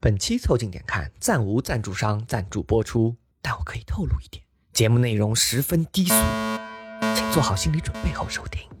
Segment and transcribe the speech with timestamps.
[0.00, 6.14] 本期凑近点看，暂无赞助商赞助播出，但我可以透露一点，节目内容十分低俗，
[7.16, 8.77] 请做好心理准备后收听。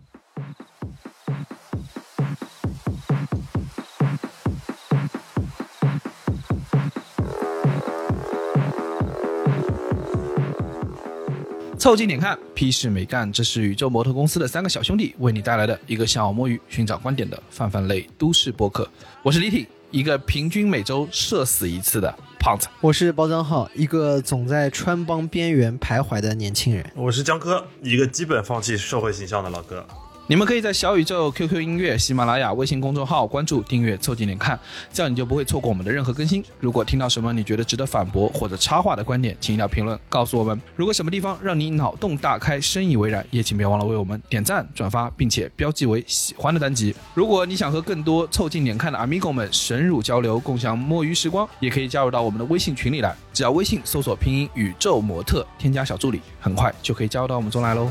[11.88, 18.86] 凑近点看，屁事没干，这是宇宙模特公司的三个小兄弟为你带来的一个下午摸鱼、寻找观点的泛泛类都市播客。
[19.22, 22.68] 我是李挺，一个平均每周社死一次的胖子。
[22.82, 26.84] 我是包账号，一个总在穿帮边缘徘徊的年轻人。
[26.94, 29.86] 我是江科，一个基本放弃社会形象的老哥。
[30.30, 34.60] 你们可以在小宇宙、QQ 音乐、喜马拉雅、微信公众号关注、订阅、凑近点看，
[34.92, 36.44] 这样你就不会错过我们的任何更新。
[36.60, 40.60] 如果听到什么你觉得值得反驳或者插话的观点，请一定要评论告诉我们。
[40.76, 46.94] 如果什么地方让你脑洞大开、深以为然，也请别忘了为我们点赞、转发，并且标记为喜欢的单集。
[47.14, 53.16] 如果你想和更多凑近点看的 Amigo 们深入交流，共享摸鱼时光，也可以加入到我们的微信群里来。
[53.32, 57.90] 只要微信搜索拼音宇宙模特，添加小助理，很快就可以加入到我们中来喽。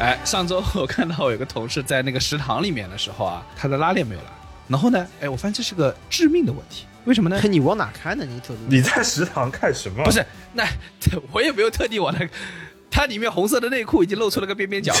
[0.00, 4.28] 哎，上周我看到我有个同事在那个食堂里面的时候啊， 他的拉链没有拉。
[4.66, 6.86] 然后呢，哎，我发现这是个致命的问题。
[7.04, 7.38] 为什么呢？
[7.38, 8.24] 嘿， 你往哪看呢？
[8.24, 10.02] 你走路你在食堂看什么？
[10.02, 10.64] 不是，那
[11.32, 12.32] 我也没有特地往那个，
[12.90, 14.94] 它里面红色的内裤已经露出了个边边角，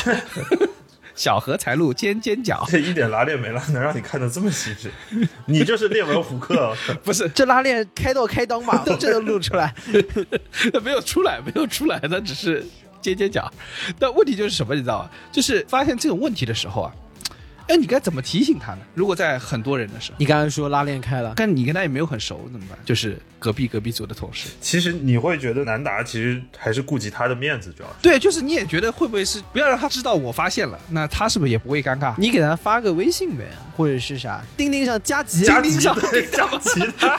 [1.16, 2.62] 小荷才露尖尖角。
[2.68, 4.90] 这一点拉链没拉，能让你看得这么细致？
[5.46, 6.76] 你就是列文虎克。
[7.02, 9.74] 不是，这拉链开到开裆吧，这都露出来。
[10.84, 12.66] 没有出来，没有出来，它只是
[13.00, 13.50] 尖尖角。
[13.98, 15.10] 但问题就是什么，你知道吗？
[15.32, 16.92] 就是发现这种问题的时候啊，
[17.68, 18.80] 哎，你该怎么提醒他呢？
[18.94, 22.78] 如果在很多人的时候，你刚刚说拉链开了，但你跟他也没有很熟，怎么办？
[22.84, 24.48] 就是隔壁隔壁组的同事。
[24.60, 27.94] 其实你会觉得南达其实还是顾及他的面子，主要是。
[28.02, 32.12] 对，就是你也觉得会不会是不要让他知道我发现了，那他是不是也不会尴尬？
[32.18, 33.44] 你给他发个微信呗，
[33.76, 37.18] 或者是啥，钉钉上加急，加急钉上对加急他，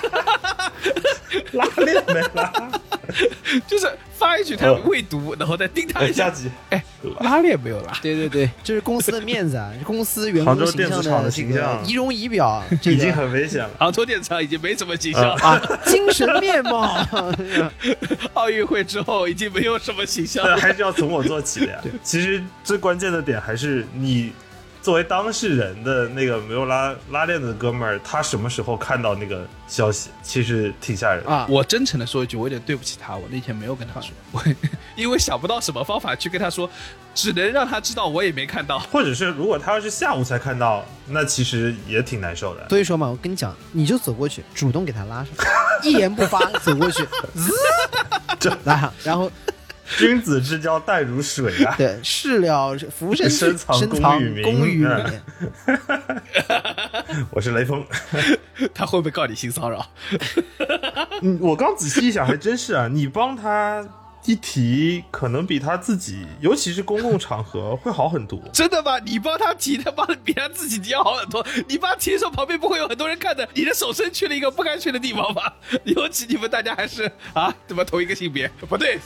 [1.53, 2.71] 拉链没拉，
[3.65, 3.89] 就是
[4.21, 6.31] 发一句他未读，然后再盯他一下。
[6.69, 6.83] 哎
[7.21, 7.91] 拉链没有拉。
[7.99, 13.71] 对对对，这 是公司的面子啊，公司员工形象电子厂的这个形象仪容仪表，这已经很危险了。
[13.79, 17.03] 杭州电厂已经没什么形象了，啊，精神面貌。
[18.33, 20.55] 奥运会之后已经没有什么形象了。
[20.55, 21.79] 还是要从我做起的呀。
[22.03, 24.31] 其实最关键的点还是你
[24.81, 31.29] 作为当事人的那个没有拉拉链的哥们儿，他什么时候看到那个消息，其实挺吓人的。
[31.29, 34.43] 啊，我真诚的说一句，我有点对不起他，我那天没有跟他说， 我
[34.95, 36.67] 因为想不到什么方法去跟他说，
[37.13, 38.79] 只能让他知道我也没看到。
[38.79, 42.67] 或者是如果他要是下午才看到，那其实也挺难受的。
[42.69, 45.27] 所以说嘛，我跟你讲，你就走过去，主动给他拉上，
[45.83, 47.05] 一言不发走过去，
[47.35, 49.31] 滋， 拉上，然后
[49.97, 51.75] 君子之交淡如水啊！
[51.77, 55.21] 对，事了浮生深藏深藏功与名。
[57.31, 57.85] 我是雷锋。
[58.73, 59.85] 他会不会告你性骚扰？
[61.21, 63.85] 嗯，我刚仔细一想，还真是啊，你帮他
[64.25, 68.39] 一提，可能比他自己，尤其是公共场合 会好很多。
[68.53, 68.99] 真的吗？
[68.99, 71.45] 你帮他提，他帮的比他自己提要好很多。
[71.67, 75.41] 你帮他提的时候，旁边不会有很多人看着你的手伸去了一个不该去的地方吗？
[75.85, 78.49] 尤其你们大家还是啊，怎么同一个性别？
[78.69, 78.99] 不对，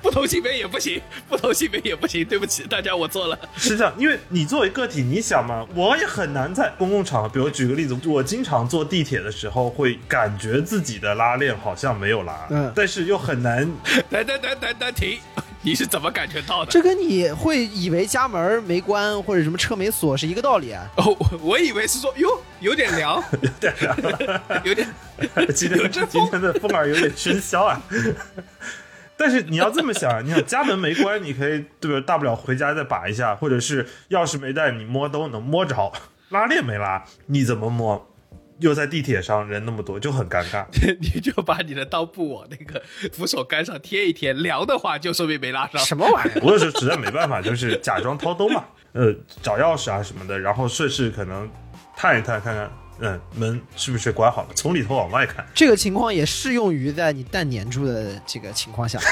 [0.00, 2.24] 不同性别也不行，不同性别也不行。
[2.24, 3.38] 对不起，大家我错了。
[3.56, 13.70] 是这样，因为你作为个体，你想嘛，我也很难在公共场合，比如举个例子，我经常坐地铁的时候，会感觉自己的拉链好像没有拉，嗯但是又很难。
[14.10, 15.18] 等等等等等停，
[15.62, 16.70] 你是怎么感觉到的？
[16.70, 20.86] 这跟你会以为家门没关或者什么车没锁是一个道理啊。
[20.98, 23.20] 哦，我我以为是说哟有点凉，
[24.62, 24.86] 有点
[25.52, 27.82] 今天有阵风今天的风儿有点喧嚣啊。
[29.18, 32.04] 但是你要这么想，你想家门没关，你可以对吧？
[32.06, 35.90] 大不了回家再把一下，或者是钥匙没带，你摸都能摸着。
[36.28, 38.08] 拉链没拉，你怎么摸？
[38.58, 40.64] 又在地铁上，人那么多，就很尴尬。
[41.00, 42.82] 你就把你的刀布往那个
[43.12, 45.80] 扶手杆上贴一贴，凉的话就说明没拉上。
[45.84, 46.40] 什么玩意儿？
[46.42, 51.50] 我也是实在没办法，就是假装掏兜嘛， 呃，找钥匙啊什么的，然后顺势可能
[51.96, 52.70] 探一探，看看，
[53.00, 55.44] 嗯，门是不是关好了，从里头往外看。
[55.54, 58.98] 这个情况也适用于在你蛋粘住的这个情况下。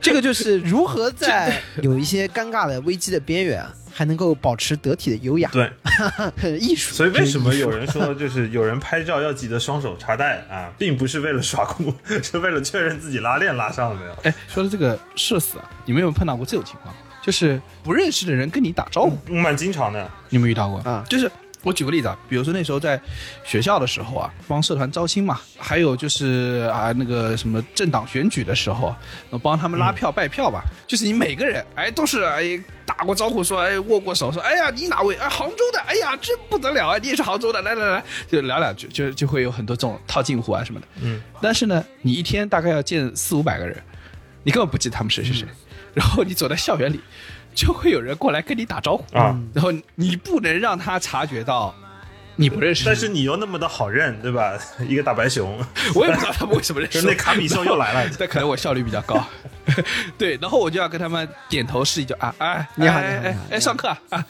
[0.00, 5.70] 这个就是如何在有一些尴尬的危机的边缘啊，还能够保持得体的优雅，对，
[6.58, 6.94] 艺术。
[6.94, 11.92] 所以为什么有人说，就是 有人拍照要记得双手插袋啊，并不是为了耍酷，
[12.22, 14.12] 是为了确认自己拉链拉上了没有。
[14.22, 16.94] 哎，说到这个社死啊，你们有没有碰到过这种情况？
[17.22, 20.80] 就是不认识的人跟你打招呼，蛮经常的，你有遇到过？
[20.80, 21.30] 啊就是
[21.62, 23.00] 我举个例子啊，比如说那时候在
[23.44, 28.92] 学校的时候啊，帮社团招新嘛，还有就是啊那个什么政党选举的时候，
[29.30, 30.64] 我帮他们拉票拜票吧。
[30.88, 32.60] 就是你每个人哎都是哎
[33.02, 40.86] 打过招呼说哎握过手说哎呀你哪位哎杭州的哎呀真不得了啊你也是杭州的来来来就聊两句就就会有很多这种套近乎啊什么的。
[41.00, 43.76] 嗯，但是呢，你一天大概要见四五百个人，
[44.44, 45.44] 你根本不记得他们谁是谁，
[45.92, 47.00] 然后你走在校园里，
[47.52, 49.18] 就会有人过来跟你打招呼。
[49.18, 51.74] 啊，然后你不能让他察觉到
[52.42, 54.58] 你不认识，但是你又那么的好认，对吧？
[54.88, 55.56] 一个大白熊，
[55.94, 57.00] 我也不知道他们为什么认识。
[57.00, 59.24] 就 那卡米兽又来了，但可能我效率比较高，
[60.18, 63.44] 对，然后我就要跟他们点头示意，就啊哎，你好哎哎你好。
[63.52, 63.98] 哎，上课啊。
[64.10, 64.26] 啊，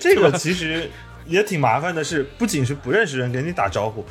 [0.00, 0.88] 这个其实
[1.26, 4.06] 也挺麻烦的是，不仅是不认识人给你打招呼，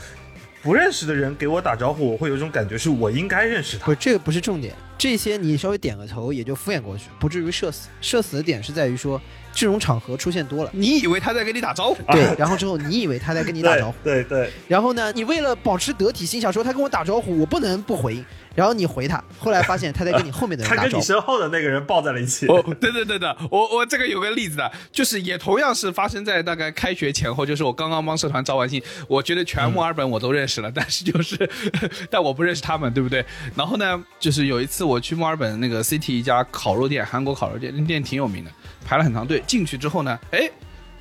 [0.62, 3.96] 不认识的人给我打招呼，我会有一种感觉是我应该认识他不。
[3.96, 7.88] 这个不是重点，这些你稍微点个头也就敷衍过去，不至于社死。
[8.02, 9.20] 社死的点是在于说
[9.54, 12.04] 这种场合出现多了，你以为他在跟你打招呼？
[12.12, 18.26] 对，然后之后你以为他在跟你打招呼， 对对对，然后呢，你为了保持得体，心想说他跟我打招呼，我不能不回应，
[18.60, 21.06] 然后你回他，后来发现他在跟你后面的人他跟你打招呼。
[21.06, 22.46] 身后的那个人抱在了一起。
[22.48, 31.50] 哦，对对对的，我我这个有个例子的，就是也同样是发生在大概开学前后，就是我刚刚帮社团招完新，我觉得全墨尔本我都认识了，但是就是，
[32.12, 33.24] 但我不认识他们，对不对？
[33.56, 38.52] 然后呢，就是有一次我去墨尔本那个 City 一家烤肉店，韩国烤肉店，那店挺有名的，
[38.86, 40.52] 排了很长队，进去之后呢，哎，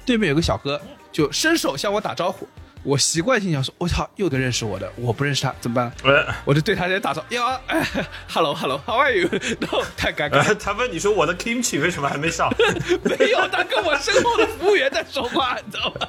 [0.07, 2.47] 对面有个小哥就伸手向我打招呼。
[2.89, 5.93] 我习惯性想说，我操，又个认识我的，我不认识他，怎么办？
[6.05, 7.87] 呃，我就对他在打招呼，呀，哎
[8.27, 9.29] ，hello hello，how are you？
[9.61, 12.51] 然后太尴尬了，呃他问你说我的 kimchi 为什么还没上？
[13.05, 16.09] 没有，他跟我身后的服务员在说话，你知道吗？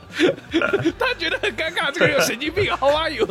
[0.98, 3.28] 他觉得很尴尬，这个人有神经病，How are you？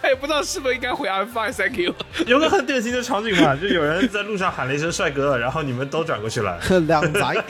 [0.00, 1.94] 他也不知道是不是应该回 I'm fine, thank you。
[2.26, 7.44] 有个很典型的场景嘛，就有人在路上喊了一声“帅哥”，然后你们都转过去了，两宅，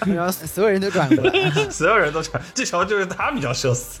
[0.00, 4.00] 然后所有人都转过来，所有人都转，这时候就是他比较社死。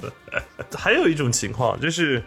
[0.82, 2.22] 还有一种情况就是，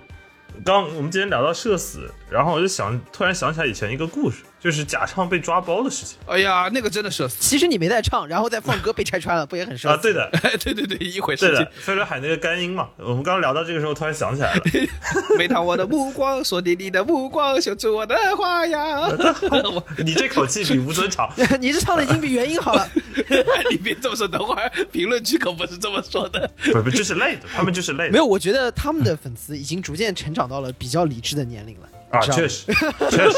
[0.63, 10.03] 刚我们今天聊到社死，然后我就想突然想起来以前一个故事，就是假唱被抓包的事情哎呀，那个真的是，其实你没在唱，然后再放歌被拆穿了，不也很社啊，死？
[10.03, 10.29] 对的。
[10.63, 14.61] 对对对，一回事情对的。，飞轮海那个干音嘛，我们刚刚聊到这个时候，突然想起来了，
[15.37, 19.01] 没看我的目光，锁定你的目光，绣出我的花样。
[19.01, 22.89] 我 你这口气比吴尊长，你这唱的已经比原音好了。
[23.69, 26.49] 你别这么说，等会儿评论区可不是这么说的。
[26.71, 31.89] 不不，就是累的，他们就是累的，没有，我觉得他们的粉丝已经逐渐成长到了比较理智的年龄了。
[32.11, 32.65] 啊，确实
[33.09, 33.37] 确实，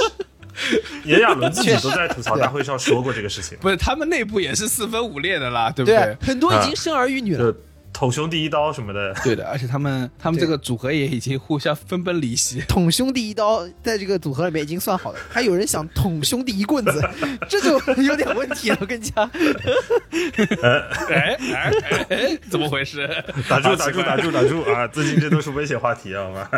[1.06, 7.54] 炎亚纶自己都在吐槽大会上说过这个事情，不是，他们内部也是四分五裂的啦，对不对对？，很多已经生儿育女了。
[7.96, 12.62] 就捅兄弟一刀什么的，对的，而且他们 他们这个组合也已经互相分崩离析。
[12.68, 17.02] 捅兄弟一刀，在这个组合里面已经算好了，还有人想捅兄弟一棍子，
[17.48, 18.78] 这就有点问题了。
[18.82, 19.30] 我跟你讲，
[21.12, 23.08] 哎哎哎哎，怎么回事？
[23.48, 24.88] 打住打住打住打住啊！
[24.88, 26.50] 最近这都是危险话题啊，好吗？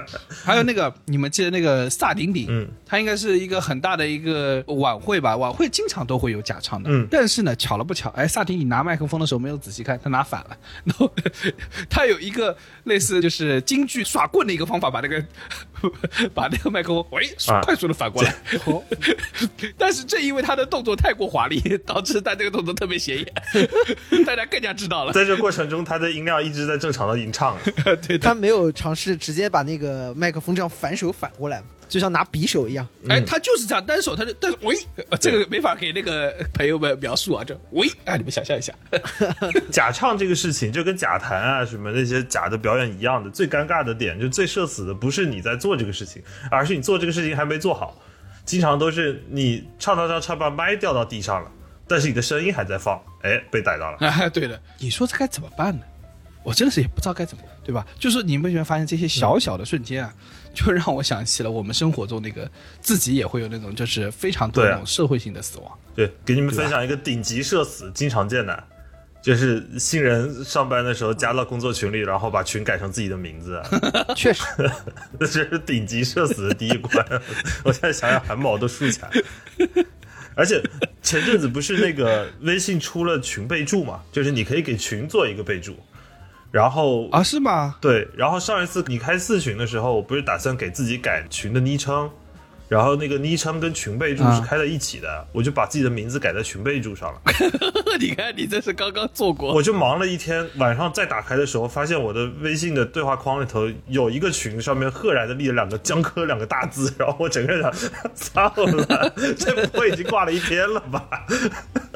[0.43, 5.35] 还有那个，你们记得那个萨顶顶，嗯，他应该是一个很大的一个晚会吧？
[5.37, 11.11] 晚会经常都会有假唱的，嗯但是呢，巧了不巧，哎，萨顶顶拿麦克风的时候没有仔细看，他拿反了，然后
[11.89, 15.23] 他有一个类似就是京剧耍棍的一个方法，把那个
[16.33, 17.61] 把那个麦克风喂啊。
[17.61, 18.35] 快速的反过来，
[19.77, 25.13] 但是正因为他的动作太过华丽，导致他这个动作特别显眼，大家更加知道了。
[25.13, 32.87] 在这过程中，他的音量一直在正常的吟唱，对的，他没有尝试直接把那个麦克风这样反手反过来，就像拿匕首一样。
[33.09, 34.75] 哎，他就是这样单手，他就但是喂，
[35.09, 38.73] 呃这个没法给那个朋友们描述啊，就喂， 哎，你们想象一下，
[39.71, 47.97] 假唱这个事情就跟假弹啊什么那些假的表演一样的，最尴尬的点就最社死的不是你在做这个事情，而是你做这个事情还没做好。
[48.45, 51.51] 经常都是你唱唱唱唱把麦掉到地上了，
[51.85, 53.97] 但是你的声音还在放，哎，被逮到了。
[53.99, 55.83] 哎，对的，你说这该怎么办呢？
[56.47, 57.85] 我真的是也不知道该怎么，对吧？
[57.99, 60.13] 就是你们有没有发现这些小小的瞬间啊，
[60.53, 62.49] 就让我想起了我们生活中那个
[62.79, 65.77] 自己也会有那种就是非常多那种社会性的死亡。
[65.93, 68.63] 对，给你们分享一个顶级社死经常见的，
[69.21, 73.61] 就是新人上班的时候加到工作群里，然后把群改成自己的名字，
[74.15, 74.45] 确实，
[75.19, 77.05] 这是顶级社死的第一关。
[77.65, 79.11] 我现在想想汗毛都竖起来。
[80.33, 80.63] 而且
[81.01, 85.75] 前阵子不是那个微信出了群备注嘛，就是你可以给群做一个备注，
[86.51, 87.75] 然后啊，是吗？
[87.81, 92.09] 对，然后上一次你开四群的时候，我不是打算给自己改群的昵称，
[92.69, 97.21] 然后那个昵称跟群备注是啊开在一起的，我就把自己的名字改在群备注上了。
[97.99, 107.71] 你看，你这是刚刚做过，我就忙了一天，晚上再打开的时候，发现我的微信的对话框里头有一个群，上面赫然的立了两个“江科”两个大字，然后我整个人，
[108.13, 111.25] 操了，这不会已经挂了一天了吧？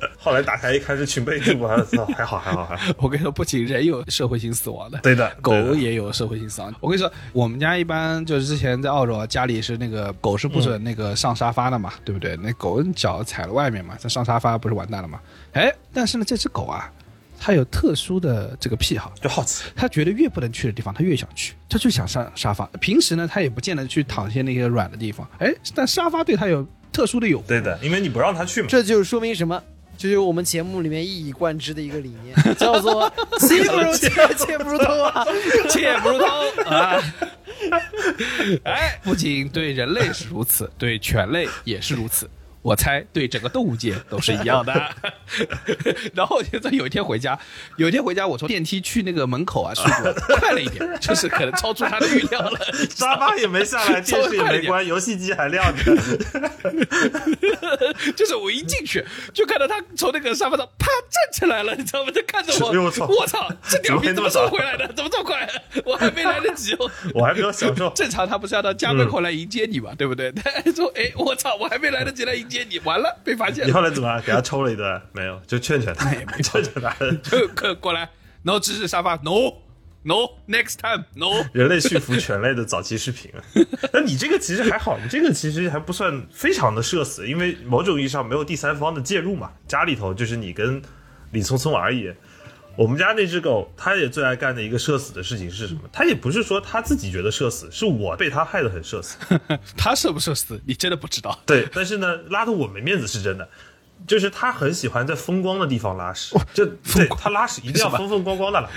[0.17, 2.93] 后来打开一看是群被助，我操，还好还好还好。
[2.99, 6.73] 我跟你说，不仅人有社会性死亡的，对的， 狗也有社会性死亡。
[6.79, 12.37] 我跟你说，我们家一般就是之前在澳洲啊，家里是那个狗是不准那个上沙发的嘛，对不对？
[12.37, 15.19] 那狗脚踩了外面嘛，它上沙发不是完蛋了嘛？
[15.53, 16.91] 哎，但是呢，这只狗啊，
[17.39, 19.65] 它有特殊的这个癖好，就好奇。
[19.75, 22.65] 它觉得越不能去的地方，它越想去，它就想上沙发。
[22.79, 27.47] 平时呢，它也不见得去躺些那些软的地方，哎，但沙发对它有特殊的诱惑。
[27.47, 28.67] 对的，因为你不让它去嘛。
[28.69, 29.61] 这就说明什么？
[30.01, 33.07] 这就是我们节目里面一以贯之的一个理念， 叫做
[33.39, 35.23] “切不如妾，妾不如偷”啊！
[35.69, 36.25] 切不如偷
[36.65, 36.99] 啊！
[38.65, 42.27] 哎，不仅对人类是如此，对犬类也是如此。
[42.61, 44.73] 我猜对整个动物界都是一样的。
[46.13, 47.37] 然后现在有一天回家，
[47.77, 52.59] 有一天回家，我从电梯去那个门口啊，速度快了一点，就是可能超出他的预料了。
[52.95, 55.95] 沙发也没下来，电视也没关，游戏机还亮着。
[58.15, 59.03] 就是我一进去
[59.33, 62.11] 就看到他从那个沙发上啪站起来了，你知道吗？
[62.13, 64.93] 他看着我，我操我操，这屌逼怎么怎么这么早这么回来的？
[64.93, 65.49] 怎么这么快？
[65.85, 66.91] 我还没来得及哦。
[67.13, 67.89] 我还没有享受。
[67.95, 70.31] 正常他不是要到家门口来迎接你嘛，对不对？
[70.31, 74.21] 他说：“哎，我操，我还没来得及来迎接你，完了，被发现了你了，后来怎么啊？
[74.25, 75.01] 给他抽了一顿？
[75.13, 76.93] 没有，就劝劝他， 没 劝劝他。
[77.23, 78.01] 就过过来，
[78.43, 79.53] 然后指指沙发，no
[80.03, 81.45] no next time no。
[81.53, 83.31] 人类驯服犬类的早期视频。
[83.93, 90.81] 那你这个其实还好，你这个其实还不算非常的社死，因为某种意义上没有第三方的介入嘛，家里头就是你跟
[91.31, 92.13] 李聪聪而已。
[92.75, 95.81] 我们家那只狗，它也最爱干的一个社死的事情是什么？
[95.91, 99.17] 它也不是说它自己觉得社死，是我被它害得很社死。
[99.77, 101.39] 它社不社死，你真的不知道。
[101.45, 103.47] 对，但是呢，拉的我没面子是真的。
[104.07, 108.67] 就是它很喜欢在风光的地方拉屎，就对它拉屎一定要风风光光的拉。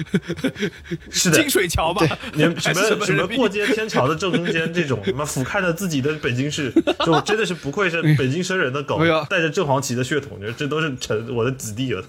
[1.11, 6.71] 是的，金水桥吧，你们 什么什么过街天桥的正中间这种，什么俯瞰着自己的北京市，
[7.07, 12.05] 就真的是不愧是北京生人的狗带着正黄旗的血统，这都是臣我的子弟了。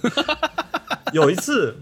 [1.15, 1.75] 有一次。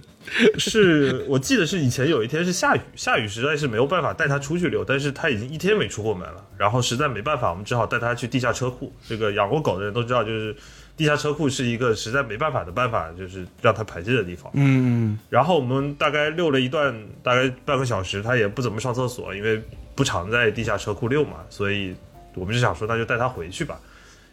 [0.58, 8.94] 是我记得是以前有一天是下雨，下雨实在是没有办法带它出去溜，但是它已经一天没出过门了，然后实在没办法，我们只好带它去地下车库。
[9.06, 10.56] 这个养过狗的人都知道，就是
[10.96, 14.50] 地下车库是一个实在没办法的办法，就是让它排泄的地方。
[14.56, 19.62] 嗯，然后我们大概溜了一段，大概半个小时，它也不怎么上厕所，因为
[19.94, 21.94] 不常在地下车库溜嘛，所以
[22.36, 23.78] 我们就想说那就带它回去吧。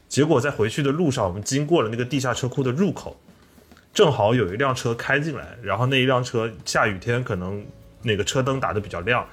[0.09, 3.21] 结果在回去的路上，我们经过了那个地下车库的入口，
[3.93, 7.65] 正好有一辆车开进来，然后那一辆车下雨天可能
[8.03, 9.27] 那个车灯打的比较亮，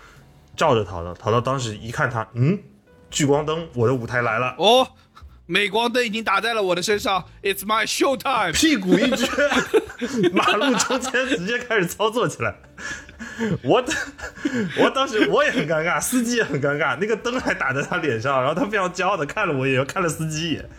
[0.55, 2.59] 照着淘淘，淘淘当时一看他，嗯，
[3.09, 4.55] 聚光灯，我的舞台来了。
[4.57, 4.87] 哦，
[5.45, 8.51] 镁光灯已经打在了我的身上，It's my show time。
[8.51, 12.55] 屁股一撅，马路中间直接开始操作起来。
[13.63, 13.83] 我
[14.79, 20.69] 我当时我也很尴尬，司机也很尴尬，那个灯还打在他脸上，然后他非常骄傲的看了我一眼，又看了司机一眼，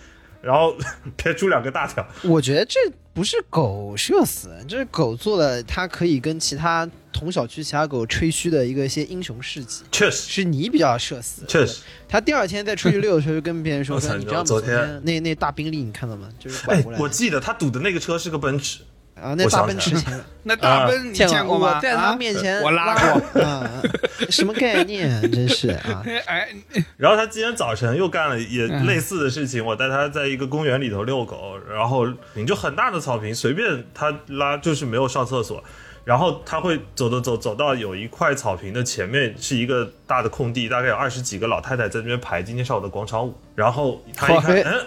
[0.41, 0.77] 然后
[1.17, 2.07] 别出两个大条。
[2.23, 2.79] 我觉得这
[3.13, 9.83] 不是狗社死，这是狗做了它可以跟其他同小区其他狗吹嘘的一个一些英雄事迹。
[9.91, 14.45] 确实，是你比较社死，确实，他第二天再出去溜的时候，就跟别人说你知道吗？
[14.45, 16.29] 昨天天那那大宾利你看到吗？
[16.39, 18.81] 就是拐哎过来，的我记得他堵的那个车是个奔驰，
[19.23, 21.79] 啊，那大奔驰前 那大奔你见见过吗？
[21.81, 23.43] 在他啊面前我拉过。
[23.43, 23.83] 啊，
[24.31, 25.21] 什么概念？
[25.31, 26.03] 真是啊！
[26.27, 26.49] 哎，
[26.97, 35.63] 然后他今天早晨又干了也类似的事情，我带他在一个公园里头遛狗，然后你就很大的草坪，随便他拉就是没有上厕所，
[36.05, 44.87] 然后他会走走走走到有一块草坪的前面是一个大的空地，大概有二十几个老太太在那边排今天上午的广场舞，然后他一看，嗯，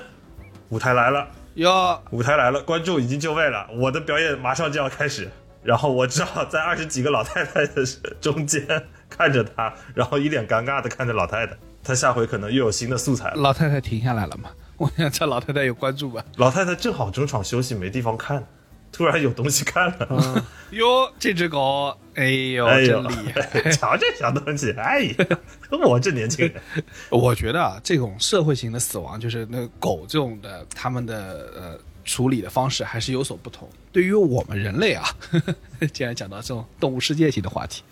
[0.70, 5.30] 舞台来了，哟，舞台来了，观众已经就位了，我的表演马上就要开始，
[5.62, 7.86] 然后我只好在二十几个老太太的
[8.22, 8.66] 中间
[9.10, 11.58] 看着他，然后一脸尴尬的看着老太太。
[11.84, 13.36] 他下回可能又有新的素材了。
[13.36, 14.52] 老太太停下来了吗？
[14.78, 16.24] 我想这老太太有关注吧？
[16.38, 18.48] 老太太正好中场休息，没地方看，
[18.92, 20.46] 突然有东西看了。
[20.72, 25.40] 哟，这只狗，哎呦，哎呦真厉害！， 瞧这小东西，哎呀，
[25.84, 26.62] 我这年轻人，
[27.10, 33.68] 我觉得啊，这种社会型的死亡，就是那个狗这种的，他们的呃处理的方式还是有所不同。
[33.92, 35.04] 对于我们人类啊，
[35.92, 37.84] 既然讲到这种动物世界性的话题，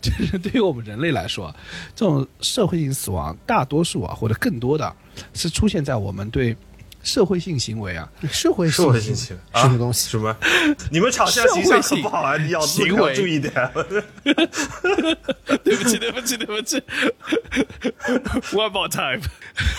[0.00, 1.54] 就是对于我们人类来说，
[1.94, 4.92] 这种社会性死亡，大多数啊或者更多的
[5.34, 6.56] 是出现在我们对
[7.02, 10.10] 社会性行为啊社会社会性行为什么东西？
[10.10, 10.36] 什么？
[10.90, 12.36] 你们吵架形象可不好啊！
[12.36, 13.52] 你要行为注意点。
[15.64, 16.82] 对不起，对不起，对不起。
[18.52, 19.20] One more time，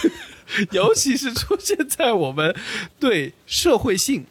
[0.71, 2.55] 尤其是出现在我们
[2.99, 4.25] 对社会性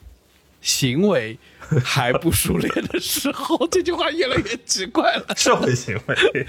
[0.61, 1.39] 行为
[1.85, 5.25] 还不熟练的时候， 这句话越来越奇怪了。
[5.37, 6.47] 社会行为，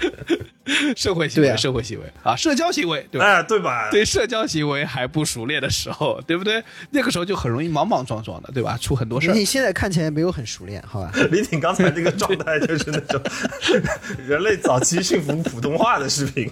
[0.96, 3.26] 社会行为，啊社会行为啊，社交行为，对吧？
[3.26, 3.90] 哎，对吧？
[3.90, 6.62] 对社交行为还不熟练的时候，对不对？
[6.90, 8.76] 那个时候就很容易莽莽撞撞的，对吧？
[8.80, 9.34] 出很多事儿。
[9.34, 11.12] 你现在看起来没有很熟练，好吧？
[11.30, 13.20] 李挺刚才那个状态就是那种
[14.26, 16.50] 人类早期驯服普通话的视频。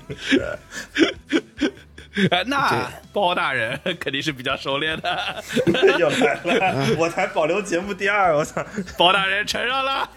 [2.31, 5.45] 呃那包大人 肯定是比较熟练的。
[5.99, 8.65] 又来了， 我才保留节目第二，我操！
[8.99, 10.11] 包大人承认了，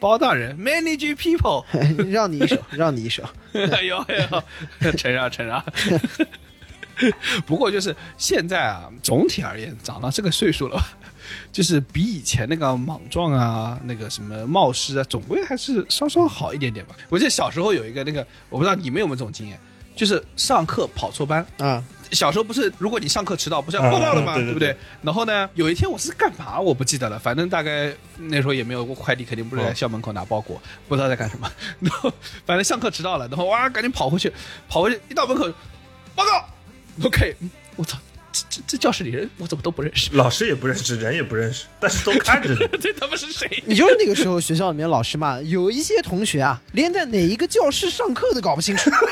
[0.00, 1.64] 包大人 manage people，
[2.10, 3.22] 让你一手，让你一手。
[3.52, 4.26] 哎呦哎
[4.80, 5.62] 呦，承让承让。
[7.44, 10.96] 不过就是现在啊，总体而言，长到这个岁数了吧，
[11.52, 16.96] 就是比以前那个莽撞啊，那个什么冒失啊，总归还是稍稍好一点点吧。
[17.10, 19.60] 我记得小时候有一个那个，我不知道你们有没有这种经验，
[19.96, 24.34] 就是上课跑错班，啊，小时候不是，如果你上课迟到，不是要嗯报告的吗？
[24.36, 24.76] 嗯对对不对？
[25.00, 31.50] 然后呢，有一天我是干嘛我不记得了，反正大概那时候也没有过快递，肯定不是在嗯校门口拿包裹，不知道在干什么。
[31.80, 32.12] 然后
[32.44, 34.30] 反正上课迟到了，然后哇，赶紧跑回去，
[34.68, 35.50] 跑回去一到门口，
[36.14, 36.44] 报告
[37.06, 37.34] ，OK，
[37.76, 37.96] 我操，
[38.30, 40.10] 这这这教室里人我怎么都不认识？
[40.12, 42.58] 老师也不认识，人也不认识，但是都看着你。
[42.78, 43.62] 这他妈是谁？
[43.66, 48.90] 你就是那个时候学校里面老师嘛，有一些同学啊，连在哪一个教室上课都搞不清楚。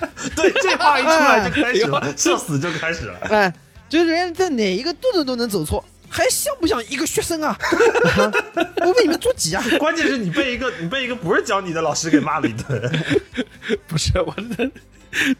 [0.36, 3.18] 对，这话一出来就开始了，笑死就开始了。
[3.30, 3.52] 哎，
[3.88, 7.56] 就是人家在哪一个肚子都能走错，还像不像一个学生啊？
[8.82, 9.64] 我为你们着急啊！
[9.78, 12.92] 关键是你被一个你被一个不是教你的老师给骂了一顿。
[13.86, 14.72] 不是我真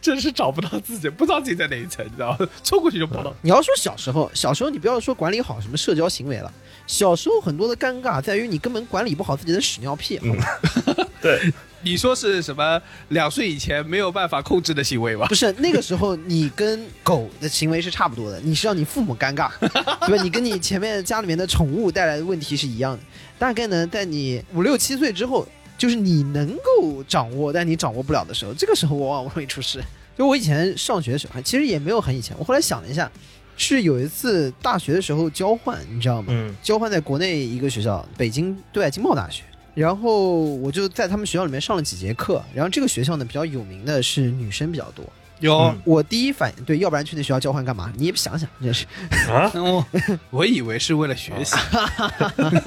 [0.01, 2.47] 真是找不到自己，不知道自己在哪一层，你知道吗？
[2.63, 3.33] 冲过去就跑到。
[3.41, 6.51] 你要说小时候，小时候你不要说管理好什么社交行为了，
[6.87, 10.17] 小时候很多的尴尬在于你根本管理不好自己的屎尿屁。
[10.19, 11.51] 好吧对，
[11.85, 12.81] 你说是什么？
[13.09, 15.35] 两岁以前没有办法控制的行为吧不？
[15.35, 19.51] 是那个时候，你跟狗的行为是差不多的，你是让你父母尴尬，
[20.07, 20.23] 对吧？
[20.23, 23.03] 你跟你前面家里面的宠物带来的问题是一样的。
[23.37, 29.79] 大概呢，在你五六七岁之后，就是你能够掌握，但你掌握不了的时候，这个时候往往容易出事。
[30.17, 33.11] 就我以前上学的时候，其实也没有很以前，我后来想了一下，
[33.57, 36.29] 是有一次大学的时候交换，你知道吗？
[36.29, 39.43] 嗯，交换在国内一个学校，北京对外经贸大学。
[39.75, 45.05] 然后我就在他们学校里面上了几节课，然后这个学校呢比较有名的是女生比较多。
[45.41, 47.91] 有嗯我第一反应对，要不然去那学校交换干嘛？
[47.97, 48.85] 你也想想，真是。
[49.29, 49.85] 啊，哦，
[50.29, 51.57] 我以为是为了学习。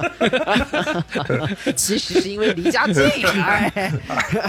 [1.74, 3.02] 其实是因为离家近，
[3.40, 3.72] 哎，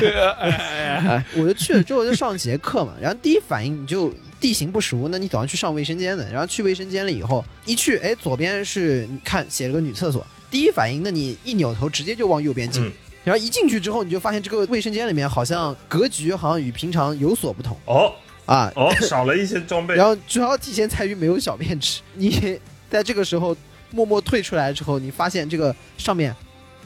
[0.03, 12.83] 哎我就去了之后就上几节课嘛，然后第一反应你就地形不熟，那你总要去上卫生间的，然后去卫生间了以后，一去，哎，左边是看写了个女厕所，第一反应，那你一扭头直接就往右边进。
[12.85, 12.91] 嗯
[13.25, 18.11] 然后一进去之后，你就发现这个卫生间里面好像格局好像与平常有所不同哦
[18.45, 20.05] 啊，哦，少了一些装备 然。
[20.05, 22.01] 后主要体现在于没有小便池。
[22.15, 22.57] 你
[22.89, 23.55] 在这个时候
[23.91, 26.33] 默默退出来之后，你发现这个上面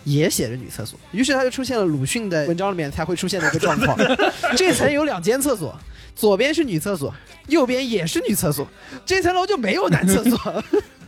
[0.04, 3.96] 也写着女厕所，于是它就出现了鲁迅的文章里面才会出现的一个状况：
[4.58, 5.80] 这层有两间厕所，
[6.16, 7.14] 左边是女厕所，
[7.48, 8.68] 右边也是女厕所，
[9.06, 10.64] 这层楼就没有男厕所。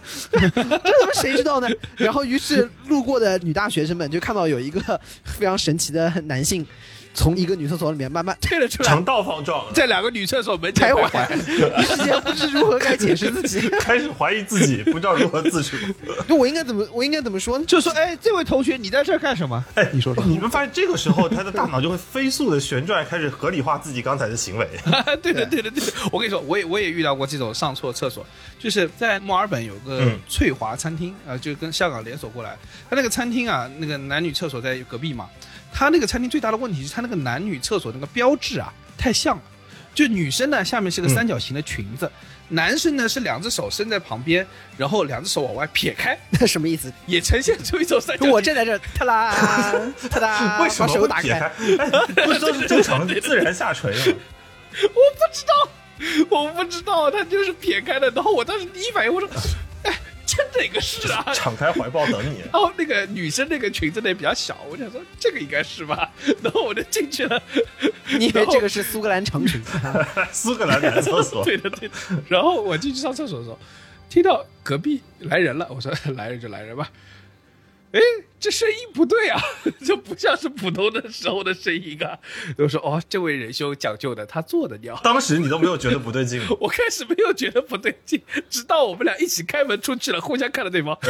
[0.32, 1.68] 这他妈谁知道呢？
[1.98, 6.66] 然后，于是路过的女大学生们就看到有一个非常神奇的男性，
[7.16, 11.82] 从一个女厕所里面慢慢退了出来呈，倒放状，在两个女厕所门前徘徘徊。
[11.82, 13.68] 一时间不知如何该解释自己。
[13.80, 15.78] 开始怀疑自己， 不知道如何自处。
[16.28, 16.86] 那我应该怎么？
[16.92, 17.66] 我应该怎么说呢？
[17.66, 20.24] 就说：“哎，这位同学，你在这儿干什么？”哎，你说说。
[20.26, 24.68] 你们发现这个时候他的大脑就会飞速的旋转，开始合理化自己刚才的行为。
[25.24, 25.94] 对的，对的，对的。
[26.12, 28.26] 我跟你说，我也我也遇到过这种上错厕所，
[28.60, 32.58] 就是在墨尔本有个嗯翠华餐厅啊、呃就跟香港连锁过来。
[32.90, 35.30] 他那个餐厅啊，那个男女厕所在隔壁嘛。
[35.78, 39.44] 它那个餐厅最大的问题是他那个男女厕所那个标志啊太像了，
[39.94, 42.10] 就女生呢下面是个三角形的裙子。
[42.48, 44.46] 男生呢是两只手伸在旁边，
[44.78, 46.94] 然后两只手往外撇开，那什么意思？
[47.08, 48.32] 也呈现出一种三角形。
[48.32, 49.36] 我站在这儿，哒啦，
[50.10, 51.52] 哒啦，为什么手打开。
[52.24, 54.04] 不是都是正常的自然下垂吗？
[54.06, 55.52] 我不知道，
[56.30, 58.10] 我不知道他就是撇开的。
[58.12, 59.36] 然后我当时第一反应，我说：“哎，
[60.54, 62.40] 这哪个是啊？”敞开怀抱等你。
[62.52, 67.42] 然后那个女生那个裙子呢比较小，我想说这个应该是吧， 然后我就进去了。
[68.20, 69.62] 你以为这个是苏格兰长裙？
[70.32, 71.96] 苏格兰男厕所，对的对的。
[72.28, 73.60] 然后我进去上厕所的时候，
[74.10, 76.90] 听到隔壁来人了，我说来人就来人吧。
[77.92, 78.00] 哎，
[78.40, 79.42] 这声音不对啊，
[79.86, 82.18] 就不像是普通的时候的声音啊。
[82.58, 85.00] 都说哦，这位仁兄讲究的，他做的尿。
[85.04, 86.42] 当时你都没有觉得不对劲？
[86.60, 90.98] 我开始没有觉得不对劲，直到我们俩一起开门出去了，互相看了对方。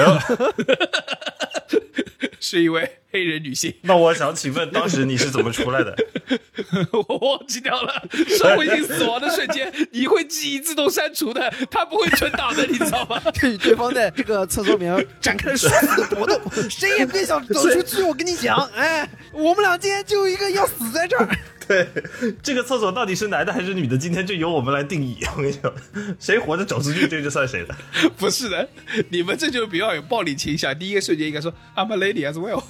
[2.39, 3.73] 是一位黑人女性。
[3.81, 5.95] 那我想请问，当时你是怎么出来的？
[7.07, 13.19] 我忘记掉了，社会性死亡的瞬间，你会记忆自动删除的，他不会存档的，你知道吗？
[13.41, 18.01] 与对方在这个厕所里面展开了殊死的搏斗，谁也别想走出去。
[18.03, 21.27] 我跟你讲， 哎，我们俩今天就一个要死在这儿。
[21.67, 21.87] 对，
[22.43, 23.97] 这个厕所到底是男的还是女的？
[23.97, 25.17] 今天就由我们来定义。
[25.35, 25.73] 我跟你讲，
[26.19, 27.75] 谁活着走出去，这就算谁的。
[28.17, 28.69] 不是的，
[29.09, 30.77] 你们这就比较有暴力倾向。
[30.77, 32.61] 第一个瞬间应该说 I'm a lady as well。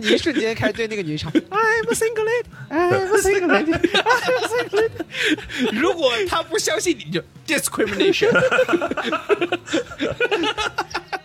[0.00, 5.78] 你一瞬间开始对那个女唱 I'm a single lady, I'm a single lady, I'm a single lady。
[5.78, 8.30] 如果他不相信你，你就 discrimination。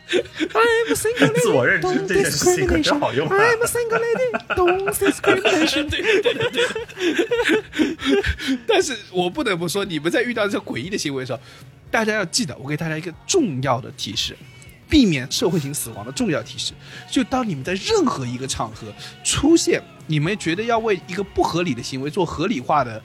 [0.08, 4.32] I'm a single lady, 自我认知这件事情可真好用啊！I'm a single lady.
[4.56, 5.90] Don't discrimination.
[5.90, 6.50] 对对对对
[7.66, 8.24] 对。
[8.68, 11.40] 但是我不得不说，你们在遇到这诡异的行为的时候，
[11.90, 14.36] 大家要记得，我给大家一个重要的提示。
[14.88, 16.72] 避免社会性死亡的重要提示，
[17.10, 18.86] 就当你们在任何一个场合
[19.24, 23.02] 出现你们觉得要为一个不合理的行为做合理化的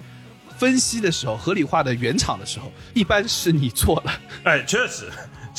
[0.59, 4.13] 分析的时候，合理化的圆场的时候，一般是你错了。
[4.45, 5.11] 哎，确实，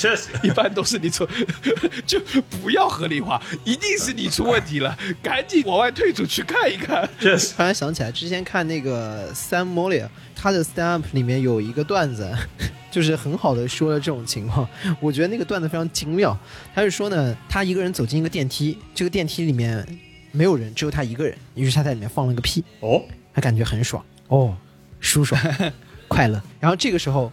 [0.02, 1.30] 确实，一般都是你错，
[2.08, 2.20] 就
[2.62, 7.08] 不要合理化，一定是你出问题了，赶紧往外退出去看一看。
[7.20, 7.54] 确实。
[7.56, 12.28] 突然想起来，之前看那个 Sam Mollier，他的 stand up 里面有一个段子，
[12.90, 14.68] 就是很好的说了这种情况。
[15.00, 16.36] 我觉得那个段子非常精妙。
[16.74, 19.86] 他是说呢，他一个人走进一个电梯，这个电梯里面
[20.32, 23.04] 没有人，只有他一个人，于是他在里面放了个屁，哦，
[23.36, 24.58] 他感觉很爽哦，
[25.00, 25.40] 舒爽，
[26.08, 26.42] 快乐。
[26.60, 27.32] 然后这个时候，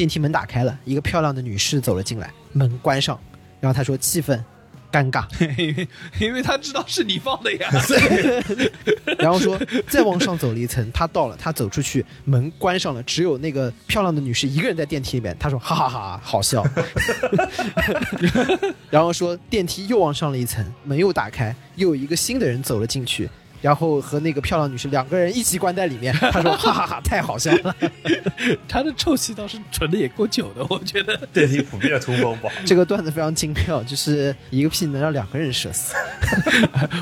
[0.00, 3.20] 电梯门打开了，一个漂亮的女士走了进来，门关上，
[3.60, 4.42] 然后他说气氛
[4.90, 5.26] 尴尬，
[5.58, 7.68] 因为因为他知道是你放的呀。
[9.20, 15.36] 然后说再往上走了一层，他到了，他走出去，门关上了，只有那个漂亮的女士一个人在电梯里面。
[15.38, 16.66] 他说哈哈哈，好笑。
[18.88, 23.28] 然后说电梯又往上了一层，门又打开，又有一个新的人走了进去。
[23.60, 27.74] 然后和那个漂亮女士两个人一起关在里面， 他说哈哈哈，太好笑了。
[28.68, 31.16] 他的臭气倒是存的也够久的，我觉得。
[31.32, 32.54] 电梯普遍通风不好。
[32.64, 35.94] 这个段子非常精妙，就是一个屁能让两个人射死。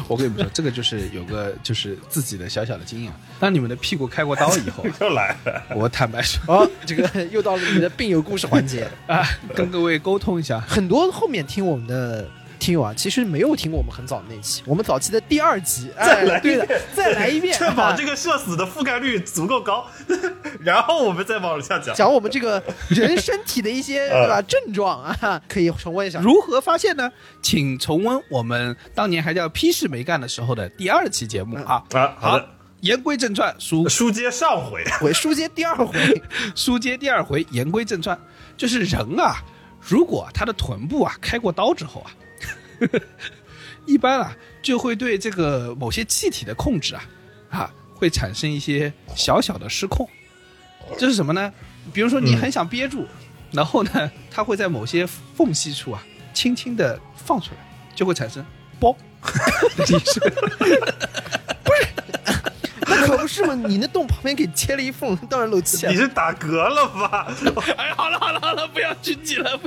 [0.07, 3.13] 我跟你们说，这个就是有个就是自己的小小的经验。
[3.39, 8.89] 当你们的屁股开过刀以后，又来了，我坦白说哦，这个又到了你的病友故事环节。
[9.07, 12.29] 啊，跟各位沟通一下，很多后面听我们的
[12.69, 19.87] 听友啊，其实没有听过我们很早的那期，我们早期的第二集，再来对的遍，再来一遍， 确保这个个社死的覆盖率足够高，
[20.61, 21.95] 然后我们再往下讲。
[21.95, 26.21] 讲我们这个人身体的一些呃 对吧症状啊，可以重温一下。
[26.21, 27.11] 如何发现呢？
[27.41, 31.83] 请重温我们当年还叫批示没干的时候的第二期节目啊。
[31.95, 32.49] 啊，好的，
[32.81, 36.23] 言归正传，书书接上回，回书接第二回，
[36.55, 38.19] 书接第二回，言归正传，
[38.59, 39.37] 就是人啊，
[39.81, 42.11] 如果他的臀部啊开过刀之后啊，
[43.87, 47.05] 一般啊就会对这个某些气体的控制啊
[47.51, 50.09] 啊会产生一些小小的失控。
[50.97, 51.53] 这是什么呢？
[51.93, 53.07] 比如说你很想憋住，
[53.53, 56.03] 然后呢，它会在某些缝隙处啊
[56.35, 57.57] 轻轻的放出来，
[57.95, 58.45] 就会产生
[58.79, 58.97] 包
[59.77, 60.23] 的一声。
[62.89, 63.55] 那可不是嘛？
[63.55, 65.99] 你那洞旁边给切了一缝，当然漏气了你。
[65.99, 67.27] 是打嗝了吧？
[67.77, 69.61] 哎，好了好了好了，不要拘谨了。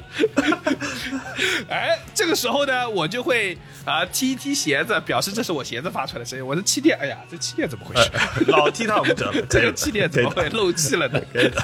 [1.69, 6.45] 哎，这个时候呢，我就会啊踢一踢鞋子，表示这是我鞋子发出来的声音。
[6.45, 8.09] 我的气垫，哎呀，这气垫怎么回事？
[8.51, 11.21] 老踢踏舞者了， 这个气垫怎么会漏气了呢？
[11.31, 11.63] 可以的。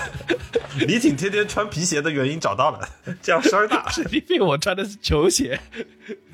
[0.79, 2.87] 李挺天天穿皮鞋的原因找到了，
[3.21, 3.89] 这样声儿大。
[3.89, 5.59] 是因为我穿的是球鞋。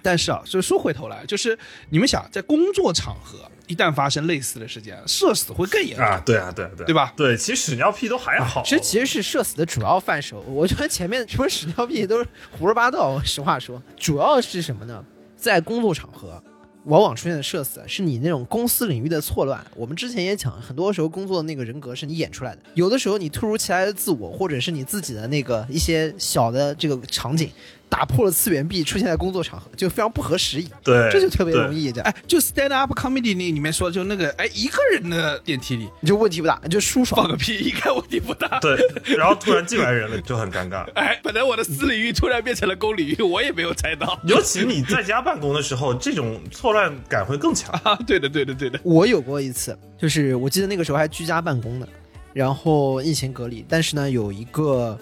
[0.02, 1.58] 但是啊，所以说回头来，就是
[1.90, 6.06] 你们想，在工作场合一旦发生类似的事件，社死会更严重。
[6.06, 8.62] 啊，对啊，对啊，对啊，对吧对，其实屎尿屁都还好。
[8.64, 10.42] 其实其实是社死的主要范畴。
[10.42, 13.22] 我觉得前面什么屎尿屁都是胡说八道。
[13.24, 15.04] 实话说，主要是什么呢？
[15.38, 16.42] 在工作场合，
[16.86, 19.66] 往往出现的社死是你那种公司领域的错乱。
[19.76, 27.50] 我们之前也讲，很多时候工作的那个人格是你演出来的，有的时候你突如其来的自我，或者是你自己的那个一些小的这个场景。
[27.94, 37.30] 打破了次元壁，出现在工作场合就非常不合时宜，对，这就特别容易这样，哎，就 stand up comedy 那里面说，就那个哎一个人的电梯里你就问题不大，你就舒爽放。
[37.30, 38.60] 个屁，应该问题不大。
[38.60, 38.76] 对，
[39.16, 40.84] 然后突然进来人了，就很尴尬。
[40.98, 44.20] 哎，本来我的私领域突然变成了公领域，我也没有猜到。
[44.26, 47.72] 尤其你在家办公的时候，这种错乱感会更强。
[47.86, 48.80] 啊，对的，对的，对的。
[48.82, 51.88] 我有过一次，就是我记得那个时候还居家办公呢，
[52.34, 54.98] 然后疫情隔离，但是呢有一个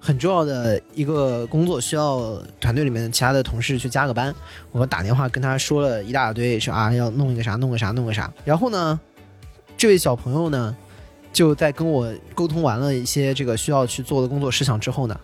[0.00, 4.34] 很重要的一个工作需要团队里面其他的同事去加个班，
[4.70, 8.98] 我打电话跟他说了一大堆，说啊要弄一个啥弄个啥弄个啥，然后呢，
[9.76, 10.76] 这位小朋友呢
[11.32, 15.18] 就在跟我沟通完了一些这个需要去做的工作事项之后呢，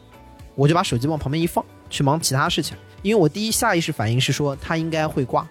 [0.54, 2.76] 我就把手机往旁边一放，去忙其他事情。
[3.02, 5.48] 因为我第一下意识反应是说他应该会挂，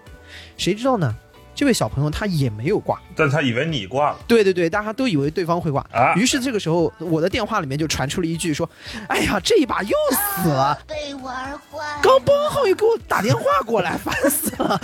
[0.56, 1.14] 谁知道呢？
[1.54, 5.84] 这位小朋友他也没有挂，但他以为你挂了对对对，大家都以为对方会挂。
[5.92, 8.68] 啊于是这个时候，我的电话里面就传出了一句说
[9.08, 9.96] ：“哎呀，这一把又
[10.42, 11.98] 死了，被玩坏。
[12.02, 14.80] 刚帮好又给我打电话过来，烦死了。”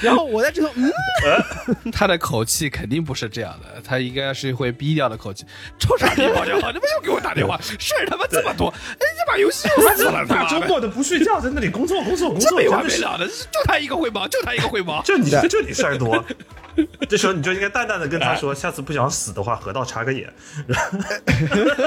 [0.00, 5.44] 然后我在这头，嗯，他的口气肯定不是这样的，他应该是会逼掉的口气。
[5.78, 15.02] 臭傻逼保教好，你们又给我打电话，事儿他妈这么多，哎，这把游戏又死了， 他大周末的不睡觉，在那里工作工作工作，这没完没了的，就他一个汇报，就他一个汇报。
[15.08, 16.24] 就你就你事儿多。
[17.08, 20.32] 这时候你就应该淡淡的跟他说，下次不想死的话，河道插个眼。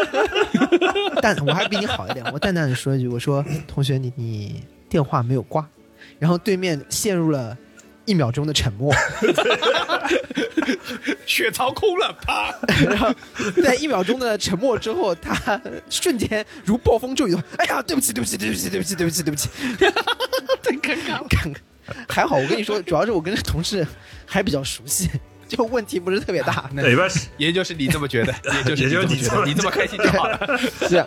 [1.21, 5.65] 但我还比你好一点，我淡淡的说一句，我说：“同学，你你电话没有挂。”
[6.19, 7.57] 然后对面陷入了
[8.05, 8.93] 一秒钟的沉默，
[11.25, 12.53] 血槽空了，啪！
[12.83, 13.13] 然后
[13.63, 19.49] 在一秒钟的沉默之后，他瞬间如暴风骤雨地，哎呀，对不起，对不起，对不起，对不起，对不起，对不起，
[20.63, 21.55] 太尴尬了。
[22.07, 23.85] 还好，我跟你说，主要是我跟同事
[24.25, 25.09] 还比较熟悉，
[25.55, 26.69] 就问题不是特别大。
[26.73, 30.57] 那对，一般是也就是你这么觉得，也就是也就是你这么你这么，你这么开心就好了。
[30.87, 31.03] 是，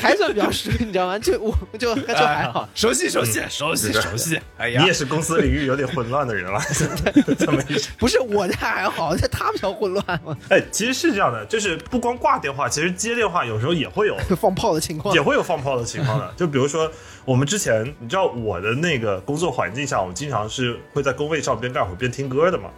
[0.00, 1.18] 还算比较熟，你知道吗？
[1.18, 2.68] 就我就就还好。
[2.74, 4.38] 熟悉熟悉熟悉熟悉。
[4.58, 6.60] 哎呀你也，是公司领域有点混乱的人了，
[7.38, 7.90] 怎么一说。
[7.98, 10.04] 不是我这还好，这他比较混乱，
[10.50, 15.20] 哎，其实是这样的，就是不光挂电话，其实接电话有时候也会有放炮的情况也。
[15.20, 16.32] 会有放炮的情况的。
[16.36, 16.90] 就比如说
[17.24, 22.68] 我们之前，你知道我的那个工作环境下，我们经常是会在工位上边干活边听歌的嘛。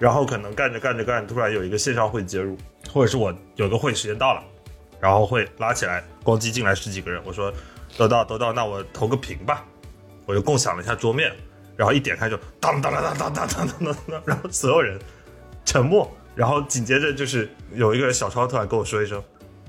[0.00, 2.56] 然后可能干着干着干，突然有一个线上会接入，
[2.92, 4.42] 或者是我有个会时间到了，
[5.00, 7.52] 然后会拉起来，咣叽进来十几个人，我说
[7.96, 9.64] 都到都到，那我投个屏吧，
[10.24, 11.32] 我就共享了一下桌面，
[11.76, 14.98] 然后一点开就当当当当当当当当当，然后所有人
[15.64, 19.22] 沉默，然后紧接着就是有一个小超突然跟我说一声：“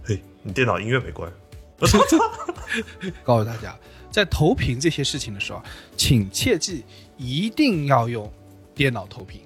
[0.04, 1.32] 嘿，你电脑音乐没关。”
[1.80, 2.18] 我说：“操！”
[3.24, 3.78] 告诉大家，
[4.12, 5.62] 在投屏这些事情的时候，
[5.96, 6.84] 请切记
[7.18, 8.32] 一定要用
[8.74, 9.42] 电脑投屏，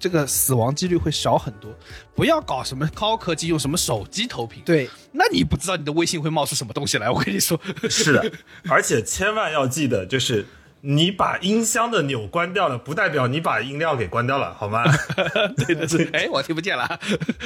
[0.00, 1.70] 这个死亡几率会少很多。
[2.14, 7.10] 不要搞什么高科技，用什么手机投屏。，对，那你不知道你的微信会冒出什么东西来。
[7.10, 8.32] 我跟你说，是的，
[8.68, 10.46] 而且千万要记得，就是
[10.80, 14.82] 你把音箱的钮关掉了，不代表你把音量给关掉了，好吗？
[15.58, 16.98] 对 的对， 哎，我听不见了。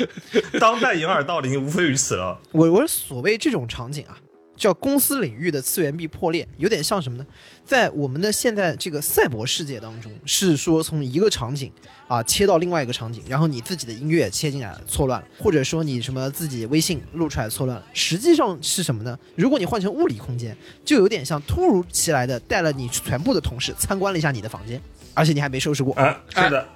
[0.61, 2.41] 当代掩耳盗铃，无非于此了。
[2.53, 4.17] 我我所谓这种场景啊，
[4.57, 7.27] 叫公司领域的次元壁破裂，有点像什么呢？
[7.65, 11.73] 在我们的现在这个赛博世界当中，是说从一个场景
[12.07, 19.19] 啊切到另外一个场景，然后你自己的音乐切进来错乱了，或者说你什么自己微信录出来错乱了，实际上是什么呢？
[19.35, 24.81] 如果你换成物理空间，就有点像突如其来的带了你全部的同事参观了一下你的房间，
[25.15, 26.69] 而且你还没收拾过，啊，是的，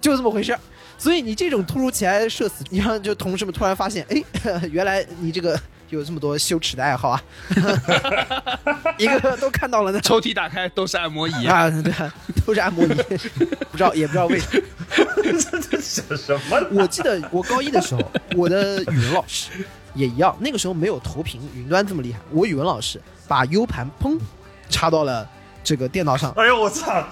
[0.00, 0.60] 就这么回事儿。
[0.98, 4.22] 所以你这种突如其来的社死，你让就同事们突然发现，哎，
[4.72, 7.22] 原来你这个有这么多羞耻的爱好啊，
[8.98, 10.00] 一个个都看到了呢。
[10.00, 12.12] 抽屉打开都是按摩仪，啊，对啊，
[12.44, 12.88] 都是按摩仪，
[13.70, 14.62] 不知道也不知道为什么。
[15.70, 16.66] 这是什么？
[16.72, 19.50] 我记得我高一的时候，我的语文老师
[19.94, 22.18] 也一样，那个时候没有投屏云端这么厉害。
[22.30, 24.18] 我语文老师把 U 盘砰
[24.68, 25.28] 插到了
[25.62, 27.04] 这个电脑上，哎呦我操！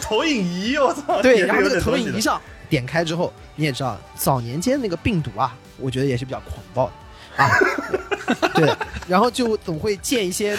[0.00, 1.20] 投影仪，我操！
[1.22, 6.92] 对，然后那个投影仪上点开之后，你也知道，早年间那个病毒啊，我觉得也是比较狂暴的
[7.36, 7.48] 啊。
[8.54, 8.70] 对，
[9.08, 10.56] 然后就总会建一些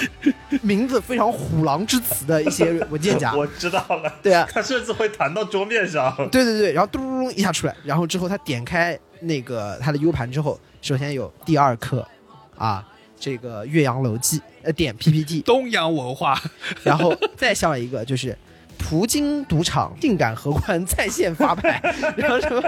[0.61, 3.33] 名字非常虎狼之词的一些文件夹。
[3.37, 4.13] 我知道了。
[4.21, 6.13] 对啊，他甚至会弹到桌面上。
[6.31, 12.05] 对对对，然后嘟嘟嘟一下出来，然后之后他点开那个他的 U 盘之后，首先有第二课，
[12.57, 12.85] 啊，
[13.19, 16.39] 这个《岳阳楼记》，呃，点 PPT，东洋文化。
[16.83, 18.37] 然后再下一个就是
[18.83, 21.81] 葡京赌场定感荷官在线发牌，
[22.17, 22.61] 然后什么，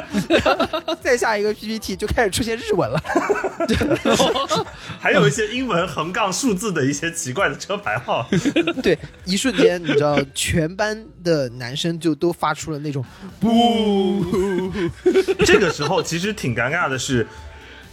[1.02, 3.00] 再下一个 PPT 就开始出现日文了。
[5.00, 8.26] 还有一些英文横杠数字的一些奇怪的车牌号。
[8.82, 13.04] 对，一瞬间你知道，全班的男生就都发出了那种
[13.40, 14.24] 不，
[15.46, 17.28] 这个时候其实挺尴尬的是，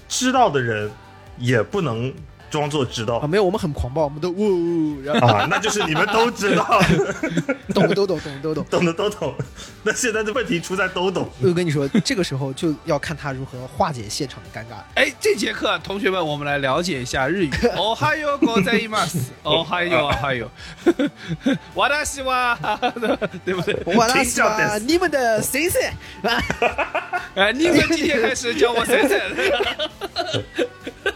[0.08, 0.90] 知道的人
[1.38, 2.12] 也不能
[2.51, 6.81] 装作知啊，道没有，我们很狂暴，我们都呜，然后啊，那就是你们都知道，
[7.73, 8.65] 懂的都懂，懂的都懂。
[8.69, 9.35] 懂的都懂。
[9.83, 11.29] 那现在的问题出在都懂。
[11.41, 14.77] 我跟你说，这个时候就要看他如何化解现场的尴尬。
[14.95, 17.49] 哎，这节课同学们，我们来了解一下日语。
[17.75, 19.25] 哦哈哟，ございます。
[19.43, 20.49] 哦哈哟，哦哈哟。
[21.73, 22.57] 我的希望，
[23.43, 23.77] 对不对？
[23.85, 25.81] 我拉听西吧，笑です你们的先生
[26.23, 26.41] 啊，
[27.35, 29.21] 哎，你们今天开始教我谁谁。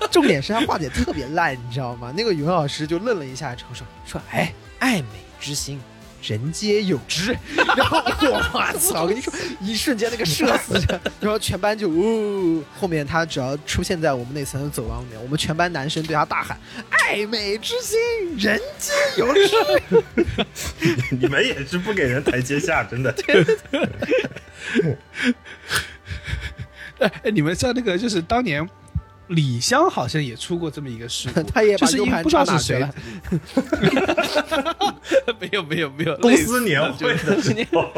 [0.10, 2.13] 重点是他化解特别 烂，你知道吗？
[2.17, 5.09] 那个语文老师就愣了一下之后说说，哎，爱美
[5.41, 5.81] 之心，
[6.23, 7.37] 人皆有之。
[7.77, 16.59] 然后我 操，我跟你说，一瞬间那个社死着，然后全班就呜、后面他只要出现在我们那层走廊里面，我们全班男生对他大喊
[16.91, 17.99] “爱美之心，
[18.39, 19.51] 人皆有之
[21.21, 23.15] 你们也是不给人台阶下，真的。
[26.99, 28.67] 哎，哎你们知道那个就是当年
[29.29, 32.87] 李湘好像也出过这么一个事故”，， 他也就是因为不知道是谁。
[35.41, 37.41] 没有没有没有，公司年会的。
[37.43, 37.91] 时候，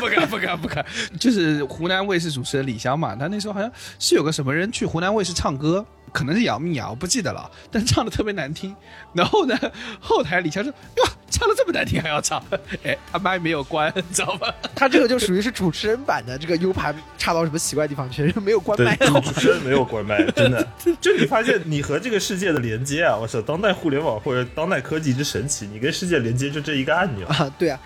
[0.00, 0.84] 不敢不敢不敢，
[1.18, 8.74] 就是湖南卫视主持人李湘嘛，他那时候好像是有个什么人去湖南卫视唱歌，可能是杨幂啊，我不记得了， 但是唱的特别难听。
[9.12, 9.58] 然后呢，
[10.00, 12.42] 后台李强说：“哟，唱的这么难听还要唱？”
[12.84, 14.52] 哎，他麦没有关，你 知道吗？
[14.74, 20.66] 他这个就属于是主持人版的这个 U 盘插到什么奇怪地方去，没有关对麦。，主持人没有关麦，真的。
[21.00, 27.26] 就你发现你和这个世界的连接啊，我操，当代互联网或者当代科技之神奇，你跟世界连接就这一个按钮。
[27.28, 27.78] 啊，对啊，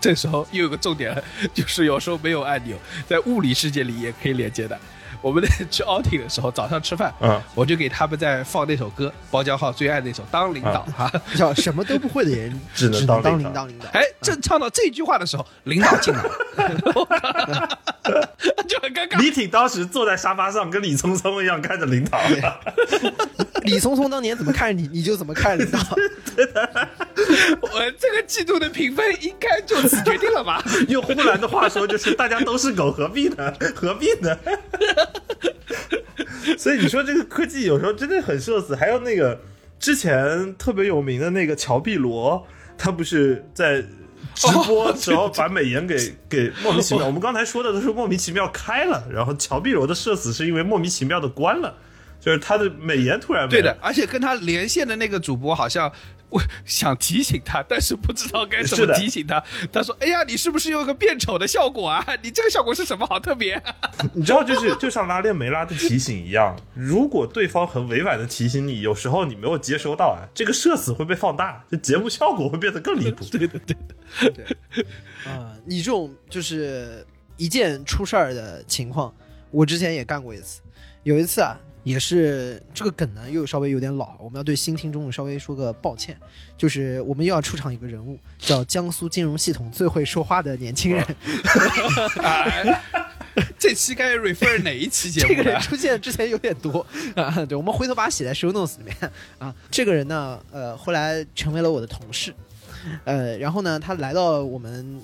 [0.00, 1.22] 这时候又有个重点了，
[1.54, 2.76] 就是有时候没有按钮，
[3.08, 4.78] 在物理世界里也可以连接的。
[5.22, 11.10] 我们那 去 outing 的时候，早上吃饭，嗯，我就给他们在放那首歌，包浆浩最爱那首《当领导》哈。
[11.36, 13.86] 叫什么都不会的人 只能能当当领导领导领导。
[13.92, 17.78] 哎，正唱到这句话的时候，领导进来了，
[18.66, 19.18] 就很尴尬。
[19.18, 22.18] 李挺当时坐在沙发上，跟李聪聪一样看着领导。
[23.62, 25.78] 李聪聪当年怎么看你，你就怎么看着领导。
[27.60, 30.62] 我这个季度的评分应该就此决定了吧？
[30.88, 33.52] 用呼兰的话说，就是大家都是狗，何必呢？
[33.74, 34.36] 何必呢？
[36.58, 38.74] 所以你说这个科技有时候真的很社死。
[38.74, 39.40] 还有那个
[39.78, 42.46] 之前特别有名的那个乔碧罗，
[42.76, 43.82] 他不是在
[44.34, 47.06] 直播时候把美颜给给莫名其妙。
[47.06, 51.74] 我们刚才说的都是莫名其妙开了，然后乔碧罗的社死是因为莫名其妙的关了，
[52.20, 55.90] 就是他的美颜突然没了对的，而且跟他连线的那个主播好像
[56.30, 59.42] 我想提醒他，但是不知道该怎么提醒他。
[59.72, 62.04] 他说：“哎呀，你是不是有个变丑的效果啊？
[62.22, 63.04] 你这个效果是什么？
[63.06, 63.60] 好特别。
[64.14, 73.24] 你知道，就是就像拉链没拉的提醒一样，如果对方很委婉的提醒你，有时候你没有接收到啊，这个社死会被放大，这节目效果会变得更离谱。
[73.30, 74.44] 对的，对的。
[74.74, 74.86] 对
[75.26, 77.04] 啊、你这种就是
[77.36, 79.12] 一件出事儿的情况，
[79.50, 80.60] 我之前也干过一次。
[81.02, 86.16] 有一次啊，也是这个梗呢，又稍微有点老，我们要对新听众稍微说个抱歉。
[86.56, 91.04] 就是我们又要出场一个人物，叫江苏金融系统最会说话的年轻人。
[92.22, 92.46] 啊
[93.56, 95.60] 这期该 refer 哪一期节目这个人？
[95.60, 98.96] 出现之前有点多啊，对，我们回头把它写在 show notes 里面
[99.38, 99.54] 啊。
[99.70, 102.34] 这个人呢，呃，后来成为了我的同事，
[103.04, 105.00] 呃，然后呢，他来到我们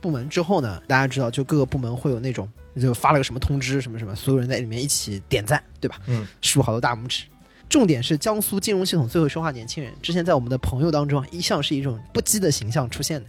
[0.00, 6.00] 部门之后呢，大家知道，就各个部门会有那种，就发了个什么通知，什么什么，所有人在里面一起点赞，对吧？
[6.06, 7.24] 嗯，竖好多大拇指。
[7.68, 13.26] 重点是江苏金融系统最会说话年轻人，之前在我们的朋友当中啊一向是一种不羁的形象出现的。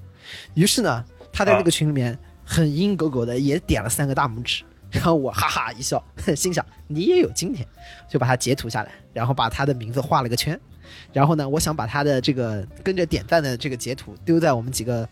[0.53, 6.03] 于是呢，他在这个群里面很阴狗狗的也点了三个大拇指，然后我哈哈一笑，
[6.35, 7.65] 心想你也有今天，
[8.09, 10.59] 就把他截图下来，然后把他的名字画了个圈，
[11.13, 15.07] 然后呢，我想把他的这个跟着点赞的这个截图丢在我们几个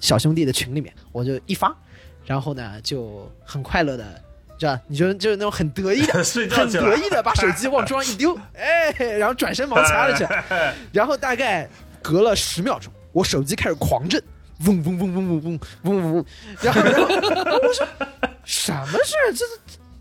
[0.00, 1.76] 小兄弟的群里面，我就一发，
[2.28, 4.04] 然后呢就很快乐的，
[4.58, 6.12] 知道你就就是那种很得意的
[6.50, 10.26] 很，得意的把手机往桌上一丢， 哎，然后转身忙其他的去，
[10.92, 11.66] 然后大概
[12.02, 14.22] 隔了十秒钟，我手机开始狂震，
[14.66, 16.24] 嗡嗡嗡嗡嗡嗡嗡嗡嗡，
[16.60, 17.86] 然后然后我说
[18.44, 19.32] 什么事儿？
[19.32, 19.46] 这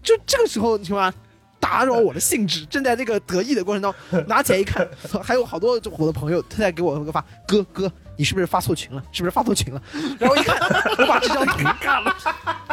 [0.04, 1.14] 就这个时候，你知道吗？
[1.60, 4.88] 打扰我的兴致，正在这个得意的过程当中，拿起来一看，
[5.24, 9.02] 还有好多我的朋友他在给我个发，哥哥，你是不是发错群了？
[9.12, 9.82] 是不是发错群了？
[10.20, 10.58] 然后一看，
[10.98, 12.16] 我把这张图干了，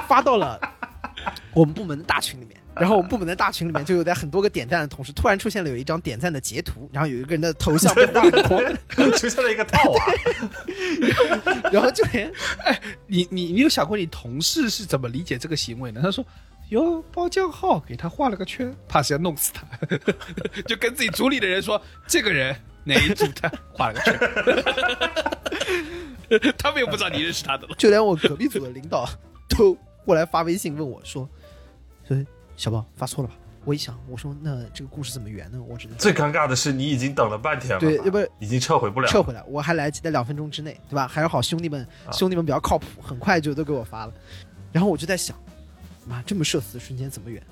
[0.08, 0.58] 发到了
[1.52, 2.60] 我们部门的大群里面。
[2.74, 8.76] 然后我们部门的大群里面就有在很多个点赞的同时，突然出现了有一张点赞的截图，然后有一个人的头像被画了
[9.16, 10.04] 出现了一个套 娃，
[11.70, 12.28] 然后就连
[12.64, 16.00] 哎你你你有想过你同事是怎么理解这个行为呢？
[16.02, 16.24] 他说。
[16.70, 19.64] 哟，包浆号给他画了个圈，怕是要弄死他，
[20.66, 24.18] 就跟自己组里的人说，这个人哪一组他画了个圈，
[26.58, 27.74] 他们又不知道你认识他的了。
[27.76, 29.08] 就连我隔壁组的领导
[29.48, 31.28] 都过来发微信问我说
[32.06, 32.16] ：“说
[32.56, 35.58] 小宝发错了吧？”我一想，我说那这个故事怎么圆呢？
[35.66, 41.08] 我只能最尴尬的是你已经等了半天了，对，要不然已经撤回不了，撤回来，我还来得及在两分钟之内，对吧？
[41.08, 44.12] 还是好兄弟们，兄弟们比较靠谱，很快就都给我发了。
[44.70, 45.34] 然后我就在想，
[46.06, 47.42] 妈，这么社死的瞬间怎么圆？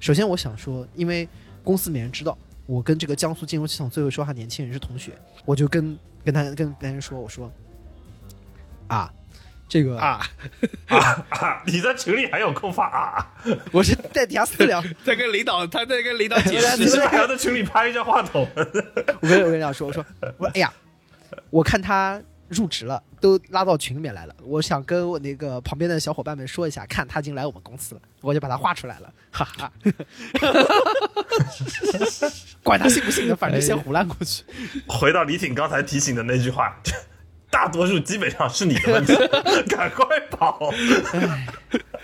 [0.00, 1.28] 首先我想说，因为
[1.62, 5.12] 公司没人知道我跟这个江苏金融系统最会说话年轻人是同学，
[5.46, 7.50] 我就跟跟他跟别人说，我说
[8.88, 9.10] 啊，
[9.66, 10.20] 这个啊，
[11.30, 11.62] 啊！
[11.64, 13.32] 你在群里还有空发啊？
[13.72, 18.46] 我是在底下私聊， 在跟领导，他在跟领导解释你是不是还要在群里拍一下话筒？
[18.54, 20.70] 我跟我跟领导说，我说我说，哎呀，
[21.48, 24.34] 我看他入职了，都拉到群里面来了。
[24.42, 29.72] 我想跟我那个旁边的小伙伴们说一下，看他已经来我们公司了，我就把他画出来了，哈哈。
[32.62, 34.44] 管他信不信的，反正先胡乱过去。
[34.86, 36.76] 回到李挺刚才提醒的那句话，
[37.50, 39.14] 大多数基本上是你的问题，
[39.68, 40.72] 赶快跑！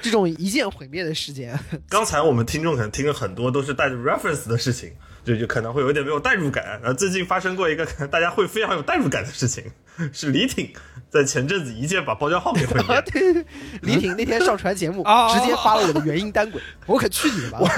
[0.01, 1.59] 这种一键毁灭的事件，
[1.89, 4.93] 刚才我们听众可能听了很多都是带着 reference 的事情，
[5.25, 6.65] 就就可能会有点没有代入感。
[6.83, 9.65] 然后最近发生过一个可 能大家会非常有代入感的事情，
[10.13, 10.71] 是李挺
[11.11, 13.03] 在前阵子一键把包浆号给毁 灭。
[13.13, 13.45] 对对对，
[13.83, 17.59] 李挺那天上传节目，啊直接发了我的原音单轨，我可去你的吧！
[17.61, 17.69] 我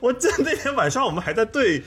[0.00, 1.82] 我记得那天晚上我们还在对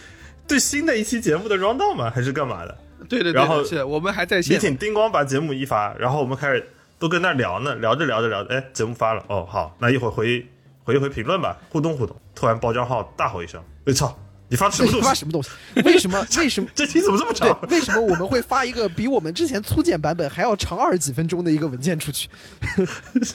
[0.47, 2.11] 对新的一期节目的 round down 吗？
[2.13, 2.77] 还是干嘛的？
[3.07, 4.59] 对对对，然后是我们还在李线。
[4.59, 6.67] 挺叮咣把节目一发，然后我们开始
[6.97, 10.45] 都跟那聊呢，聊着聊着聊着，哎，节目发了，哦，好，那一会儿回
[10.86, 12.15] 回一回评论吧，互动互动。
[12.33, 14.17] 突然包浆号大吼一声：“我操，
[14.47, 15.01] 你发什么东西？
[15.05, 15.49] 发什么东西？
[15.83, 16.19] 为什么？
[16.38, 16.69] 为什么？
[16.75, 22.29] 这题怎么这么长？，为什么我们会发一个比我们之前粗剪版本还要长二十几分钟的一个文件出去？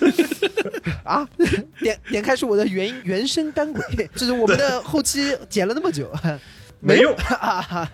[1.05, 1.28] 啊，
[1.80, 6.09] 点点开是我的原原声单轨，就是我们的后期剪了那么久，
[6.78, 7.12] 没用。
[7.16, 7.90] 啊，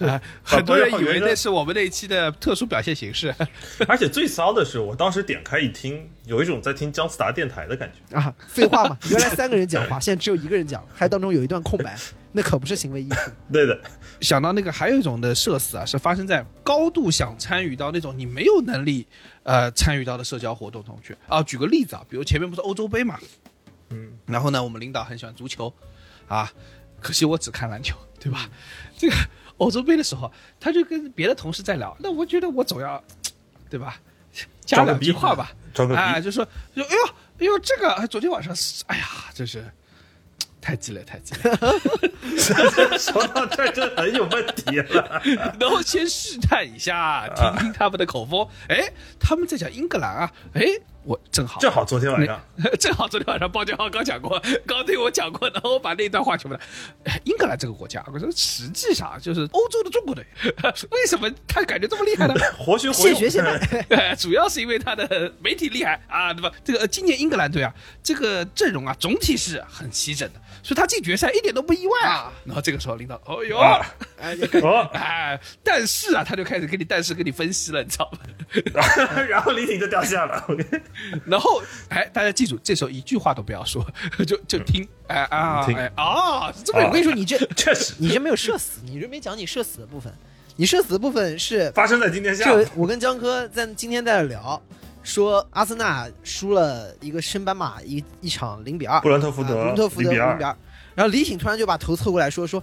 [0.00, 3.34] 啊很多人以为那是我们那一期的特殊表现形式。
[3.86, 8.16] 而且最骚的是，我当时点开一听，有一种在听姜思达电台的感觉。
[8.16, 11.96] 啊，废话嘛， 原来三个人讲话，现在只有一个人讲，还当中有一段空白，
[12.32, 13.30] 那可不是行为艺术。
[13.52, 13.78] 对的，
[14.20, 19.06] 想到那个还有一种的社死啊，是发生在高度想参与到那种你没有能力
[19.42, 21.42] 呃参与到的社交活动中去啊。
[21.42, 23.18] 举个例子啊，比如前面不是欧洲杯嘛，
[23.90, 25.72] 嗯，然后呢，我们领导很喜欢足球
[26.28, 26.52] 啊，
[27.00, 28.48] 可惜我只看篮球，对吧？
[28.96, 29.14] 这个
[29.60, 33.02] 欧洲杯的时候，他就跟别的同事在聊，那我觉得我总要，
[33.70, 34.00] 对吧？
[34.64, 35.52] 加两句话吧。
[35.94, 36.44] 哎，就说
[36.74, 37.06] 就哎呦
[37.38, 38.54] 哎呦，这个哎昨天晚上
[38.86, 39.04] 哎呀，
[39.34, 39.64] 真是
[40.60, 41.56] 太鸡了太鸡了。
[42.98, 45.22] 说到这儿就很有问题了。
[45.58, 48.46] 然后先试探一下，听听他们的口风。
[48.68, 50.62] 哎，他们在讲英格兰啊，哎，
[51.04, 52.40] 我正好正好昨天晚上，
[52.78, 56.62] 正好昨天晚上包建浩刚讲过， 刚对我讲过，然后我把那段话全部的，
[57.04, 60.24] 哎，英格兰这个国家，我说实际上就是欧洲的中国队，
[60.90, 62.34] 为什么他感觉这么厉害呢？
[62.58, 63.14] 活学活用。
[63.14, 63.58] 现学现卖，
[63.96, 66.52] 哎主要是因为他的媒体厉害啊，对吧？
[66.62, 67.72] 这个呃今年英格兰队啊，
[68.02, 72.32] 这个阵容啊，总体是很齐整的，所以他进决赛一点都不意外啊。
[72.44, 73.80] 然后这个时候领导，哦哟，啊
[74.18, 78.18] 哎，哦，哎，但是啊，他就开始给你但是给你分析了，你知道吗？
[79.28, 80.44] 然后李挺就掉线了。
[81.26, 83.86] 然后，哎，大家记住，这时候一句话都不要说，
[84.26, 90.12] 就就听，哎啊，听哎啊，这么我跟你说，你这确实你这没有社死，你这没讲你社死的部分。
[90.56, 92.70] 你社死的部分是，发生在今天下午就。
[92.74, 94.60] 我跟江科在今天在这聊，
[95.02, 100.56] 说阿森纳输了一个升班马一一场零比二，布伦特福德啊布伦特福德0比2零比二，
[100.94, 102.62] 然后李挺突然就把头凑过来说说，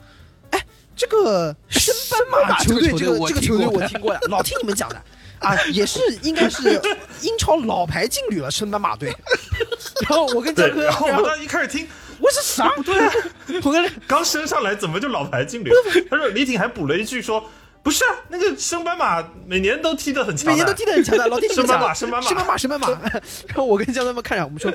[0.52, 0.66] 哎，
[0.96, 5.02] 这个升班马球队这个这个球队我听过呀， 老听你们讲的。
[5.40, 6.82] 啊，也是应该是
[7.22, 9.16] 英超老牌劲旅了，升班马队。
[10.02, 11.88] 然后我跟江哥，然后我们当时一开始听，
[12.20, 13.14] 我说啥不对啊？
[13.64, 15.70] 我跟刚升上来怎么就老牌劲旅？
[16.10, 17.44] 他说李挺还补了一句说。
[17.88, 23.10] 不是啊，那个升班马每年都踢得很强，每年都踢得很强的，老听 你们升班马，升班马，升班马，升班马。
[23.14, 23.24] 然
[23.56, 24.70] 后我跟江他们看上，我们说，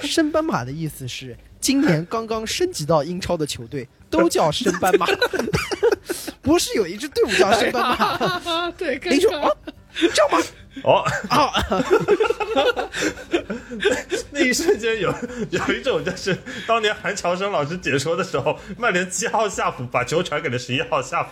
[0.00, 5.06] 升班马的意思是今年刚刚升级到英超的球队都叫升班马，
[6.42, 8.70] 不是有一支队伍叫升班马？
[8.76, 9.56] 对，你说哦，
[9.94, 10.38] 这样吗？
[10.84, 11.52] 哦，啊，
[14.30, 15.12] 那一瞬间有
[15.50, 16.36] 有一种就是
[16.66, 21.30] 当年韩乔生老师解说的时候，曼联七号夏普把球传给了十一号夏普，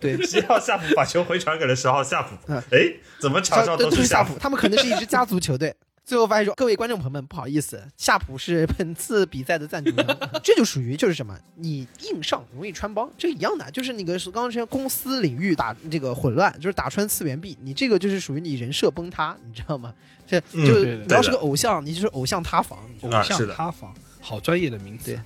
[0.00, 5.72] 对，十一号夏普把球回传给了十号夏普嗯，哎，怎么场上都是夏普，他们可能是一支家族球队。
[6.04, 10.06] 最后发现说，各位观众朋友们，不好意思，夏普是本次比赛的赞助商，
[10.42, 19.94] 这就属于就是什么，你硬上容易穿帮，这一样的，就是那个是刚刚说公司领域打这个混乱，就是打穿次元壁，你这个就是属于你人设崩塌，你知道吗？
[20.26, 25.18] 这嗯就对对你要是个偶像，你就是偶像塌房，偶像塌房，好专业的名词。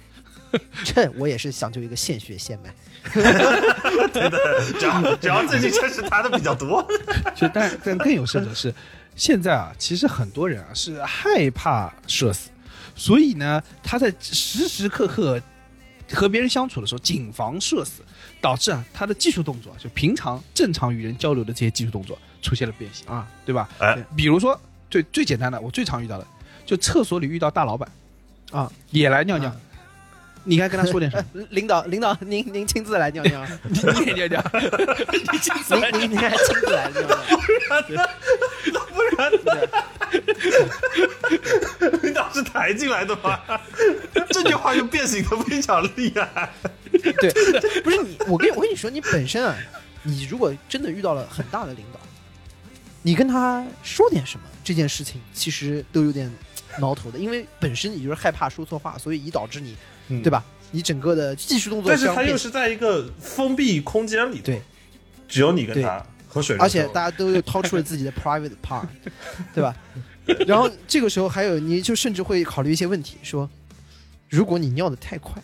[0.85, 2.73] 这我也是想究一个现学现卖，
[3.13, 4.39] 对的，
[4.79, 6.87] 只要只要最近确实谈的比较多，
[7.35, 8.73] 就但但更有甚者是，
[9.17, 12.51] 现在啊，其实很多人啊是害怕社死，
[12.95, 15.41] 所以呢，他在时时刻刻
[16.13, 18.03] 和别人相处的时候，谨防社死，
[18.41, 23.07] 导致啊他的技术动作，就平常正常与人交流的这些技术动作出现了变形。
[23.09, 23.69] 啊，对吧？
[23.79, 24.61] 哎，比如说
[24.91, 26.27] 最最简单的，我最常遇到的，
[26.67, 27.91] 就厕所里遇到大老板
[28.53, 29.51] 啊，也来尿尿，
[30.45, 31.43] 你该跟他说点什么？
[31.51, 34.45] 领导领导您您亲自来尿尿， 你你也尿尿，
[35.33, 37.17] 你亲自来您您您还亲自来尿尿，
[37.89, 38.79] 不
[39.17, 39.31] 然
[42.03, 43.41] 领导是抬进来的吗？
[44.31, 46.53] 这句话就变形的非常厉害。
[46.93, 47.31] 对，
[47.83, 49.55] 不是你，我跟我跟你说，你本身啊，
[50.03, 52.01] 你如果真的遇到了很大的领导，
[53.03, 56.33] 你跟他说点什么，这件事情其实都有点
[56.79, 59.77] 挠头的，因为本身你就是害怕说错话，所以以导致你，
[60.09, 60.45] 嗯对吧？
[60.73, 64.61] 你整个的技术动作但是他又是在一个封闭空间里，对，
[65.29, 66.05] 只有你跟他
[66.59, 68.87] 而且大家都又掏出了自己的 private part，
[69.55, 69.75] 对吧？
[70.47, 73.49] 然后这个时候还有，你就甚至会考虑一些问题，说，
[74.29, 75.41] 如果你尿的太快，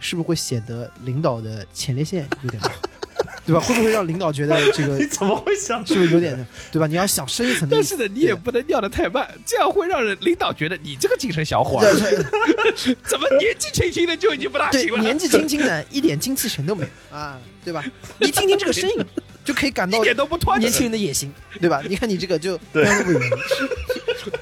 [0.00, 2.72] 是不是会显得领导的前列腺有点大，
[3.46, 3.60] 对吧？
[3.60, 6.36] 会不会让领导觉得这个 你怎么会想是不是有点，
[6.72, 6.86] 对吧？
[6.88, 7.76] 你要想深一层的。
[7.76, 11.80] 但是呢，你也不能尿得太慢，这样会让人领导觉得你这个精神小伙
[13.04, 17.84] 怎么年纪轻轻的就已经不大对行，了，年纪轻轻的，一点精气神都没有啊，对吧？
[18.18, 18.96] 你听听这个声音，
[19.48, 21.80] 就可以感到一点都不团年轻人的野心，对吧？
[21.88, 22.84] 你看你这个就对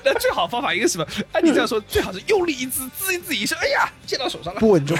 [0.02, 1.07] 那最好方法应该是什么？
[1.30, 4.98] 按你这样说，最好是用力一滋，滋一滋一声，哎呀，溅到手上了，不稳重，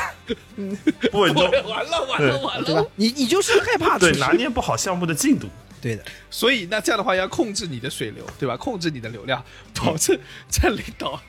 [1.11, 1.43] 不稳重？
[1.43, 2.85] 完了完了完了对吧。？
[2.95, 5.49] 你你就是害怕对，拿捏不好项目的进度。
[5.83, 8.57] 对的，所以那这样的话要控制你的水流，对吧？
[8.57, 9.45] 控制你的流量，
[9.75, 10.17] 保证
[10.49, 11.21] 在领导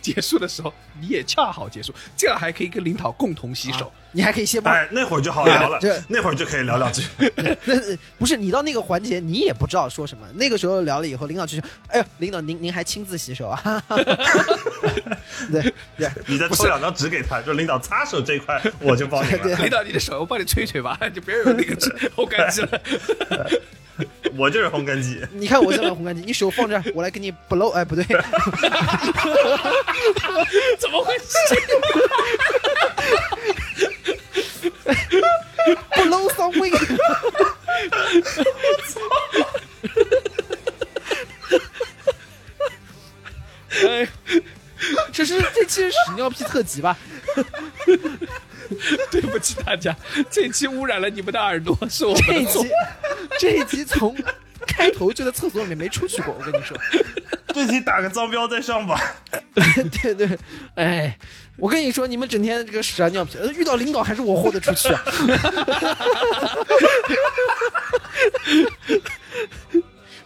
[0.00, 3.92] 结束的时候你也恰好结束，这样还可以跟领导共同洗手。
[4.18, 4.72] 你还可以先把。
[4.72, 7.04] 哎，那会儿就好聊了这，那会儿就可以聊两句。
[7.64, 7.80] 那
[8.18, 10.26] 不是你到那个环节，你也不知道说什么。
[10.34, 13.80] 那个时候聊了以后，领导就说：“哎呦，领导您您还亲自洗手啊？”
[15.52, 15.62] 对
[15.96, 22.80] 对你再抽两张纸给他，就领导擦手这一块我就帮你对了，领导，你的手我帮你吹吹吧，就别有那个纸烘干机了。
[24.36, 25.24] 我就是烘干机。
[25.32, 27.70] 你看我这么烘干机，你手放这儿，我来给你 blow。
[27.70, 28.04] 哎，不对，
[30.78, 31.24] 怎么回事？
[35.74, 36.74] Blow something。
[43.86, 44.08] 哎，
[45.12, 46.96] 这是这期是屎尿屁特辑吧？
[49.10, 49.94] 对不起大家，
[50.30, 52.68] 这期污染了你们的耳朵，是我这一期。
[53.38, 54.16] 这一集从
[54.66, 56.76] 开头就在厕所里面没出去过，我跟你说。
[57.54, 59.00] 这期打个脏标再上吧。
[59.54, 60.38] 对对，
[60.74, 61.16] 哎，
[61.60, 65.04] 我跟你说，你们整天这个屎啊尿屁，呃遇到领导还是我豁得出去啊。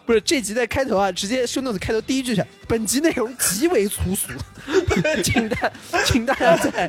[0.05, 4.29] 不是这集在开头啊，直接 show notes 开头第一句是本集内容极为粗俗，
[5.23, 5.73] 请大
[6.05, 6.89] 请大家在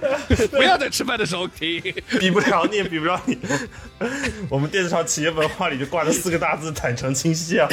[0.52, 1.80] 不要在吃饭的时候听。
[2.20, 3.38] 比不了你，也比不了你。
[4.50, 7.70] 我们电视上企业文化里就挂着四个大字“坦诚清晰”啊，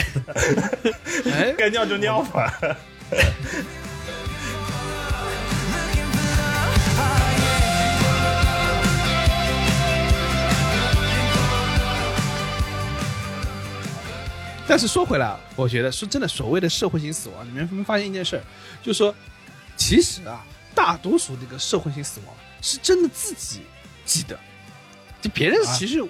[1.32, 2.52] 哎，该尿就尿吧。
[14.70, 18.42] 但是说回来，啊，我觉得说真的，所谓的社会性死亡，你们有没有发现一件事儿，
[18.80, 19.12] 就是说，
[19.76, 20.46] 其实啊，
[20.76, 23.62] 大多数这个社会性死亡是真的自己
[24.04, 24.38] 记得，
[25.20, 26.00] 就别人其实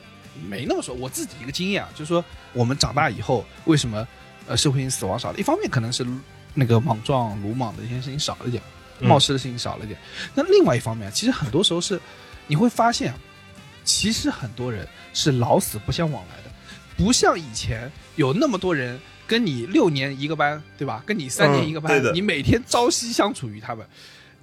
[0.46, 0.94] 没那么说。
[0.94, 4.06] 我自己一个经验啊，就是说，我们长大以后为什么
[4.46, 5.38] 呃社会性死亡少了？
[5.38, 6.06] 一方面可能是
[6.52, 8.62] 那个莽撞、鲁莽的一些事情少了一点，
[8.98, 9.98] 嗯冒失的事情少了一点。
[10.34, 11.98] 那另外一方面，其实很多时候是
[12.46, 13.14] 你会发现，
[13.84, 16.49] 其实很多人是老死不相往来的，
[17.00, 21.02] 不像以前有那么多人跟你六年一个班，对吧？
[21.06, 23.86] 跟你三年一个班，嗯你每天朝夕相处于他们。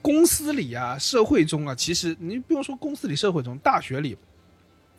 [0.02, 4.18] 公司里啊，社会中啊，其实你不用说公司里、社会中，大学里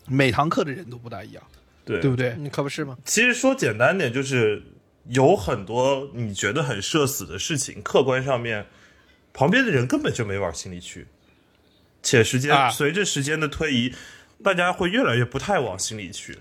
[0.06, 1.42] 每堂课的人都不大一样，
[1.84, 2.36] 对对不对？
[2.38, 2.96] 你可不是吗？
[3.04, 4.62] 其实说简单点，就是
[5.08, 8.66] 有很多你觉得很社死的事情，客观上面
[9.32, 11.08] 旁边的人根本就没往心里去，
[12.04, 13.92] 且时间、啊随着时间的推移，
[14.44, 16.38] 大家会越来越不太往心里去。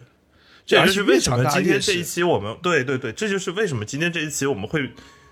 [0.68, 4.92] 这就是为什么今天这一期我们对对对，这就是为什么今天这一期我们会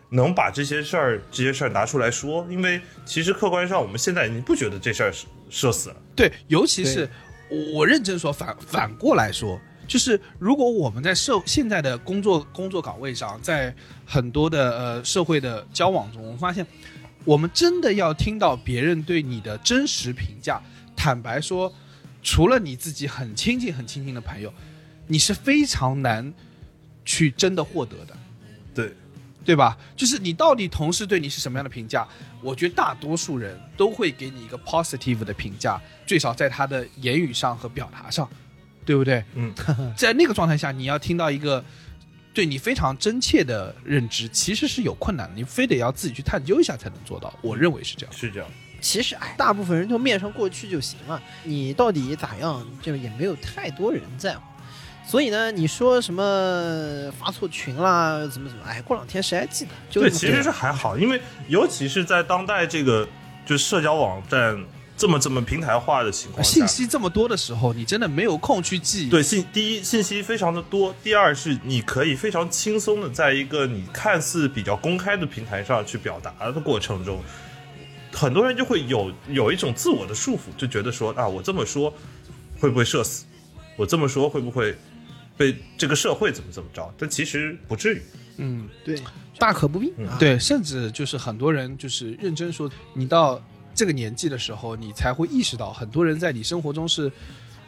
[0.09, 5.97] 能把这些事儿这些事儿拿出来说，因为其实客观上我们现在已经不觉得这事儿是社死了。
[6.15, 7.09] 对，尤其是
[7.49, 13.75] 我我认真说，反反过来说，就是如果我们在社现在的工作工作岗位上，在
[14.05, 16.65] 很多的呃社会的交往中，我们发现，
[17.25, 20.61] 我们真的要听到别人对你的真实评价。
[20.95, 21.73] 坦白说，
[22.23, 24.53] 除了你自己很亲近很亲近的朋友，
[25.07, 26.33] 你是非常难
[27.03, 28.17] 去真的获得的。
[28.73, 28.93] 对，
[29.43, 29.77] 对吧？
[29.95, 32.07] 就是你到底同事对你是什么样的评价？
[32.41, 38.29] 我觉得大多数人都会给你一个 positive 的评价，最少在他的言语上和表达上，
[38.85, 39.23] 对不对？
[39.33, 39.53] 嗯，
[39.97, 41.63] 在那个状态下，你要听到一个
[42.33, 47.33] 对你非常真切的认知，其实是有困难的，你非得要自己去探究一下才能做到。
[47.41, 48.15] 我认为是这样。
[48.15, 48.49] 是这样。
[48.81, 54.41] 其实哎，大部分人就面上过去就行了，你到底咋样，就也没有太多人在乎。
[55.07, 59.71] 所以呢，你说什么发错群啦，怎么怎么，哎，过两天谁还记得？
[59.89, 63.07] 就对，其实是还好，因为尤其是在当代这个
[63.45, 64.61] 就社交网站
[64.97, 69.07] 这么这么平台化的情况下，信息这么多的时候，你真的没有空去记。
[69.07, 77.21] 对信第一信息非常的多，第二是你可以非常轻松的在一个你看似比较公开的平台上去表达的过程中，
[78.11, 81.93] 很多人就会有有一种自我的束缚，就觉得说啊，我这么说
[82.59, 83.25] 会不会社死？
[83.77, 84.73] 我这么说会不会
[85.38, 86.93] 被这个社会怎么怎么着？
[86.97, 88.01] 但其实不至于。
[88.38, 88.99] 嗯，对，
[89.38, 89.93] 大可不必。
[90.19, 93.41] 对，甚至就是很多人就是认真说，你到
[93.73, 97.09] 这个年纪的时候，你才会意识到，很多人在你生活中是，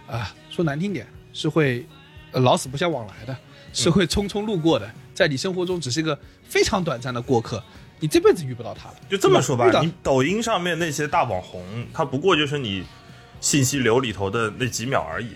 [0.07, 1.85] 啊、说难听点，是会、
[2.31, 3.37] 呃老死不相往来的，
[3.71, 7.63] 是会匆匆路过的，在你生活中只是一个非常短暂的过客，
[8.01, 8.95] 你这辈子遇不到他了。
[9.09, 11.63] 就这么说吧遇，到你抖音上面那些大网红，
[11.93, 12.83] 他不过就是你
[13.39, 15.29] 信息流里头的那几秒而已。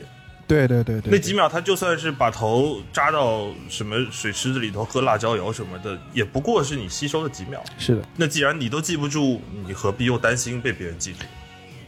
[0.51, 7.63] 对对对对那几秒，他就算是把头扎到什么水池子里头喝辣椒油什么的，也不过是你吸收的几秒。
[7.77, 8.01] 是的。
[8.17, 11.19] 那既然你都记不住，你何必又担心被别人记住？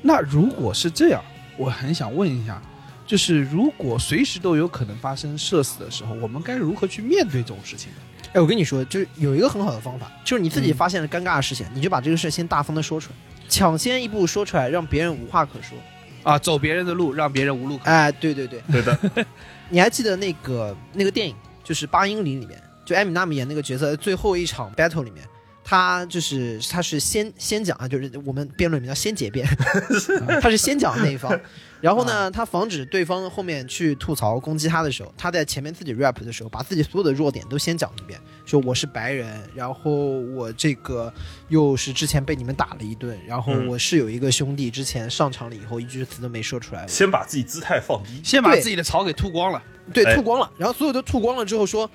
[0.02, 1.22] 那如果是这样，
[1.58, 2.62] 我很想问一下，
[3.06, 7.98] 就是如果随时都有可能发生社死的时候，我们该如何去面对这种事情呢？
[8.34, 13.16] 哎，我跟你说，就是有一个很好的方法，就是你自己嗯发现了尴尬的事情，你就把这个事先大方的说出来，
[13.50, 15.78] 抢先一步说出来，让别人无话可说。
[16.24, 17.84] 啊，走别人的路，让别人无路可。
[17.86, 18.98] 哎，对对对，对的，
[19.70, 25.24] 你还记得那个那个电影，就是《八英里》里面，就艾米纳姆演那个角色，最后一场 battle 里面，
[25.64, 29.48] 他就是他是先先讲啊，就是我们辩论里面叫先结辩，
[30.42, 31.40] 他是先讲的那一方。
[31.80, 41.14] 然后呢，他防止对方后面去吐槽攻击他的时候，他在前面自己 rap 的时候，把自己所有的弱点都先讲一遍，说我是白人，然后我这个
[41.50, 48.22] 又是之前被你们打了一顿，然后嗯我是有一个兄弟之前上场了以后一句词都没说出来，先把自己姿态放低。
[48.24, 49.62] 先把自己的槽给吐光了。
[49.92, 51.90] 对，哎吐光了，然后所有都吐光了之后说，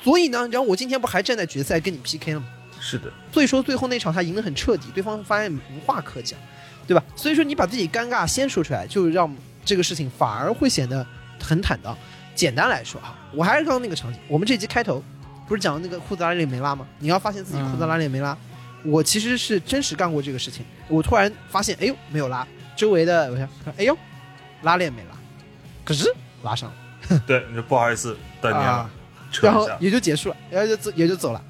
[0.00, 2.46] 所以呢，然后我今天不还站在决赛跟你 PK 了吗？
[2.86, 6.38] 是的，所以说最后那场他赢得很彻底，对方发现无话可讲，
[6.86, 7.02] 对吧？
[7.16, 11.04] 所以说你把自己尴尬先说出来，就让这个事情反而会显得
[11.42, 11.96] 很坦荡。
[12.34, 15.02] 简单来说啊，我还是刚刚那个场景，我们这集开头
[15.48, 16.86] 不是讲那个裤子拉链没拉吗？
[16.98, 18.36] 你要发现自己裤子拉链没拉，
[18.84, 20.62] 我其实是真实干过这个事情。
[20.88, 23.96] 我突然发现，哎呦没有拉，周围的我想，哎呦
[24.60, 25.16] 拉链没拉，
[25.86, 27.22] 可是拉上了。
[27.26, 28.90] 对，你说不好意思，断念了，啊。
[29.42, 31.42] 然后也就结束了，然后就走也就走了。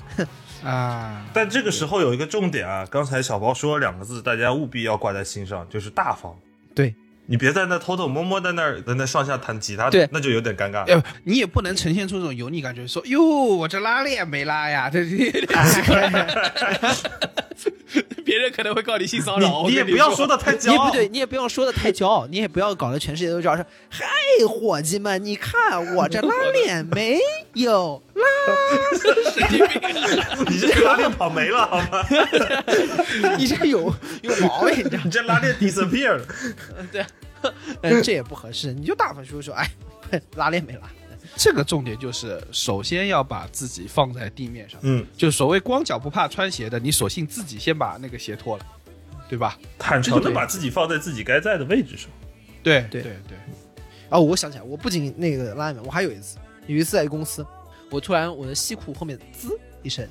[0.65, 6.35] 啊，但这个时候有一个重点啊，刚才小包说了两个字，大家务必要挂在心上，就是大方。
[6.75, 6.95] 对，
[7.27, 10.85] 你别在那偷偷摸摸在那儿在那上下弹吉他，对那就有点尴尬。
[10.87, 15.05] 呃，你也不能呈现出这种油腻感觉，说哟，我这拉链没拉呀，这
[18.25, 19.65] 别人可能会告你性骚扰。
[19.65, 24.05] 你你也不要说的太骄傲，也不对，你也不要说的太骄傲，你也不要搞得全世界都知道说，嗨，
[24.49, 27.19] 伙计们，你看我这拉链没
[27.55, 28.03] 有
[30.49, 32.05] 你这个拉链跑没了好吗？
[33.39, 33.93] 你这有
[34.23, 36.27] 有毛病，你这拉链 disappear 了。
[37.83, 39.71] 呃 这也不合适，你就大方说说，哎，
[40.37, 40.83] 拉链没拉。
[41.37, 48.67] 这个重点就是，首先要把自己放在地面上，嗯，就所谓光脚不怕穿鞋的，你索性自己先把那个鞋脱了，
[49.29, 49.59] 对吧？
[49.79, 52.09] 坦诚的把自己放在自己该在的位置上。
[52.63, 53.37] 对对对对，
[54.11, 56.37] 哦，我想起来，我不仅那个拉链没，我还有一次，
[56.67, 57.45] 有一次在公司，
[57.91, 60.07] 我突然我的西裤后面滋一声，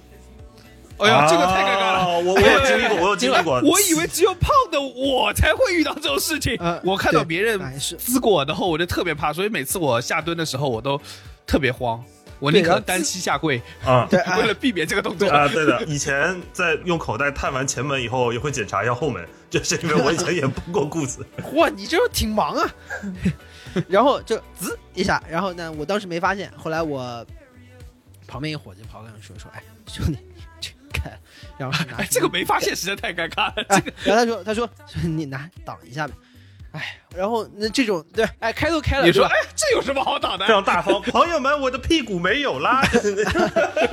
[0.98, 2.00] 哎呀，这个太尴尬了。
[2.00, 3.62] 啊我我有经历过，我有经历过。
[3.62, 6.56] 我以为只有胖的我才会遇到这种事情。
[6.60, 11.00] 呃我看到别人滋过我的后，我就特别怕，所以每次我下蹲的时候，我都
[11.48, 12.04] 特别慌，
[12.40, 15.28] 我宁可单膝下跪，啊为了避免这个动作。
[15.30, 21.26] 啊，对的，以前在用口袋探完前门以后，也会检查一下后门，就是因为我以前也不过裤子。
[21.54, 22.76] 哇，你这挺忙啊！
[23.88, 27.26] 然后就滋一下，然后呢，我当时没发现，后来我
[28.28, 31.20] 旁边一伙计跑过来说说，哎，兄弟，你这看，
[31.58, 33.66] 然后拿哎，这个没发现实在太尴尬了。
[33.70, 34.70] 哎，然后他说他说
[35.04, 36.14] 你拿挡一下呗，
[36.72, 42.82] 哎，然后那这种对，哎，开都开了，你说哎，这有什么好挡的这样大方，朋友们，我的屁股没有啦。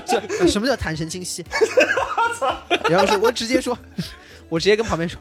[0.06, 1.44] 这什么叫坦诚清晰？
[2.88, 3.76] 然后说，我直接说，
[4.48, 5.20] 我直接跟旁边说，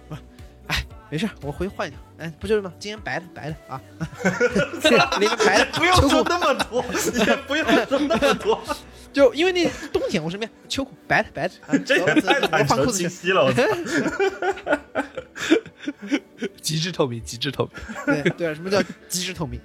[1.09, 1.99] 没事，我回去换一条。
[2.17, 2.71] 哎，不就是吗？
[2.77, 3.81] 今天白的白的啊，
[5.19, 6.83] 里面白的，不用说那么多，
[7.25, 8.61] 也不用说那么多，
[9.11, 13.07] 就因为那冬天我身边秋裤白的白的，啊这也太我坦诚换裤子去。
[13.07, 13.45] 清晰了。
[13.45, 13.63] 我操
[16.61, 17.73] 极致透明，极致透明。
[18.05, 19.59] 对对，什么叫极致透明？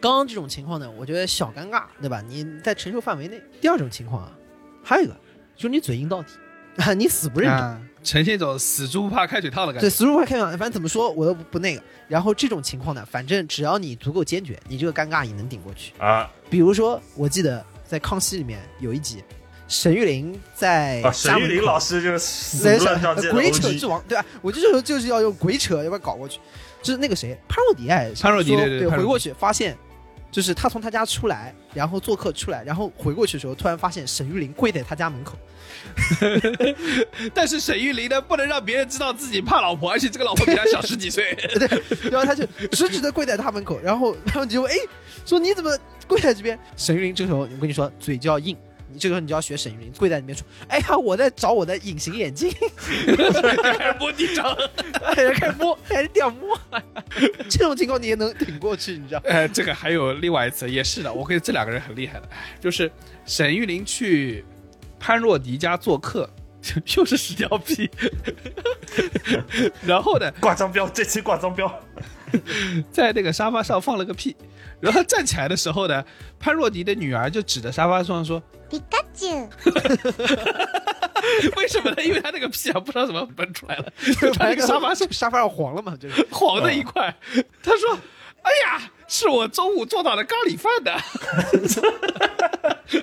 [0.00, 2.22] 刚刚这种情况呢，我觉得小尴尬，对吧？
[2.26, 3.40] 你在承受范围内。
[3.60, 4.32] 第二种情况啊，
[4.84, 5.14] 还有一个
[5.56, 6.28] 就是你嘴硬到底
[6.76, 7.58] 啊，你死不认账。
[7.58, 11.82] 啊，呈现一种死猪不怕开水烫的感觉对，死猪不怕开水烫，反正怎么说我都不不那个。
[12.08, 15.92] 然后这种情况呢，反正只要你足够坚决，你这个尴尬也能顶过去。
[15.98, 19.22] 啊，比如说，我记得在《康熙》里面有一集，
[19.68, 22.64] 沈玉琳在啊，沈玉琳老师就是死
[23.30, 24.24] 鬼扯之王，对吧？
[24.42, 26.40] 我这时候就是要用鬼扯，要不要搞过去？
[26.82, 29.76] 就是那个谁，潘若迪哎，潘若迪对对对回过去发现，
[30.30, 35.36] 就是他从他家出来，然后做客出来，然后回过去的时候，突然发现沈玉琳跪在他家门口，
[37.34, 41.34] 但是沈玉琳呢，不能让别人知道自己怕老婆，而且这个老婆比他小十几岁。
[41.58, 41.68] 对
[42.10, 44.76] 然后他就直直的跪在他门口，然后潘若迪就问哎，
[45.26, 45.76] 说你怎么
[46.06, 46.58] 跪在这边？
[46.76, 48.56] 沈玉琳这时候我跟你说，嘴就要硬。
[48.92, 52.50] 你这个时候你就要学沈玉琳，跪在里面说：“哎呀，我在找我的隐形眼镜。
[53.72, 54.56] ”开始摸地上。
[55.02, 56.58] 哎呀，开始摸，还是这样摸。
[57.48, 59.20] 这种情况你也能挺过去，你知道？
[59.26, 62.90] 呃，这个还有另外一次，也是的，我跟这两个人很厉害的，哎就是
[63.24, 64.44] 沈玉琳去
[64.98, 66.28] 潘若迪家做客，
[66.96, 67.90] 又是屎尿屁，
[69.86, 71.72] 然后呢，挂张标，这期挂张标，
[72.92, 74.36] 在那个沙发上放了个屁，
[74.80, 76.04] 然后站起来的时候呢，
[76.38, 79.26] 潘若迪的女儿就指着沙发上说皮卡丘
[81.56, 82.02] ，：“为什么呢？
[82.02, 86.26] 因为他那个屁啊，不知道怎么喷出来了， 就把那个沙发上沙发上黄了嘛，就是。
[86.30, 87.14] 黄的一块。
[87.62, 87.98] 他说
[88.42, 90.92] ：“哎呀，是我中午做到的咖喱饭的。”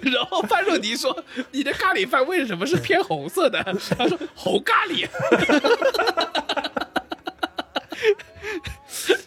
[0.02, 3.62] 然后潘若迪说：“你的咖喱饭为什么是偏红色的？”
[3.98, 5.08] 他说：“红咖喱。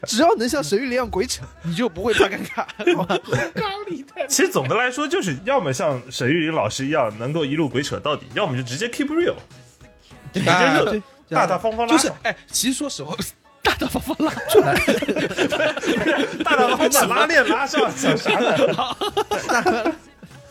[0.07, 2.65] 只要能像沈玉琳一样鬼扯，你就不会怕尴尬，
[4.29, 9.35] 其实总的来说，就是要么像沈玉林老师一样能够一路鬼扯到底，要么就直接 keep real，
[10.33, 13.17] 直接啊热，大大方方拉上，就是哎，其实说实话，
[13.63, 14.75] 大大方方拉出来，
[16.45, 19.95] 大大方方把拉链拉上，想啥呢？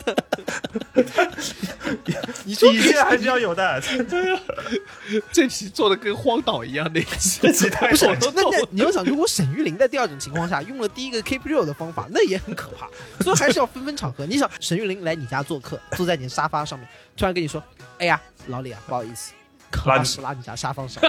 [2.46, 3.82] 你说底线还是要有的，
[5.32, 7.52] 这题做的跟荒岛一样那一期 这。
[7.52, 8.06] 期太不是？
[8.08, 12.88] 那那你要想，如果沈玉琳在第二种情况下用了第一个 keep real 的方法，那也很可怕。
[13.24, 14.26] 所以还是要分分场合。
[14.26, 16.88] 你想，沈玉琳来你家做客，坐在你的沙发上面，
[17.18, 17.62] 突然跟你说
[18.00, 19.34] ：“哎呀，老李啊，不好意思，
[19.86, 21.04] 拉屎拉你家沙发上。”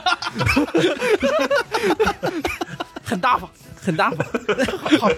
[3.05, 3.49] 很大方，
[3.81, 4.27] 很大方，
[4.99, 5.15] 好，好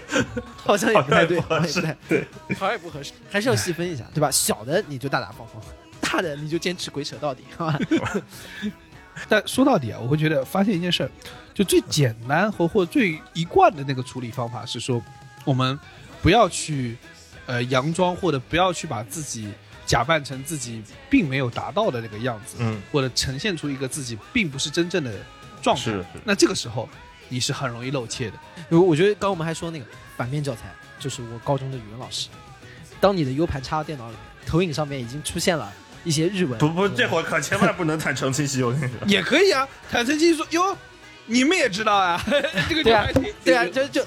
[0.57, 2.27] 好像也不太对，好像也不太对，
[2.59, 4.31] 好像也不合适，还是要细分一下，对吧？
[4.31, 5.61] 小的你就大大方方，
[6.01, 7.79] 大的你就坚持鬼扯到底，好吧？
[9.29, 11.11] 但说到底啊，我会觉得发现一件事儿，
[11.53, 15.03] 就最简单和或最一贯的那个处理方法是说，
[15.45, 15.79] 我们
[16.23, 16.97] 不要去
[17.47, 19.49] 呃佯装，或者不要去把自己
[19.85, 25.13] 假扮成自己并没有达到的那个样子，嗯，或者呈现出一个自己并不是真正的
[25.61, 25.83] 状态。
[25.83, 26.89] 是是那这个时候
[27.33, 28.37] 你是很容易露怯的。
[28.68, 29.87] 我我觉得刚刚我们还说那个
[30.18, 32.28] 反面教材，就是我高中的语文老师。
[33.01, 35.72] 当你的 U 盘插到电脑里面，投影上面已经出现了
[36.05, 36.59] 一些日文。
[36.59, 39.07] 不不，这会儿可千万不能坦诚信息，我跟你说。
[39.07, 40.76] 也可以啊，坦诚心说哟，
[41.24, 42.22] 你们也知道啊，
[42.68, 43.09] 这个对啊
[43.43, 44.05] 对啊，就就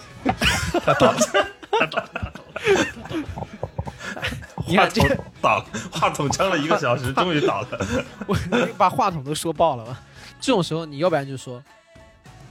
[4.68, 8.06] 你话筒看这个，倒了，话筒撑了一个小时，终于倒了。
[8.28, 8.38] 我
[8.78, 10.00] 把话筒都说爆了吧。
[10.40, 11.64] 这种时候，你要不然就说，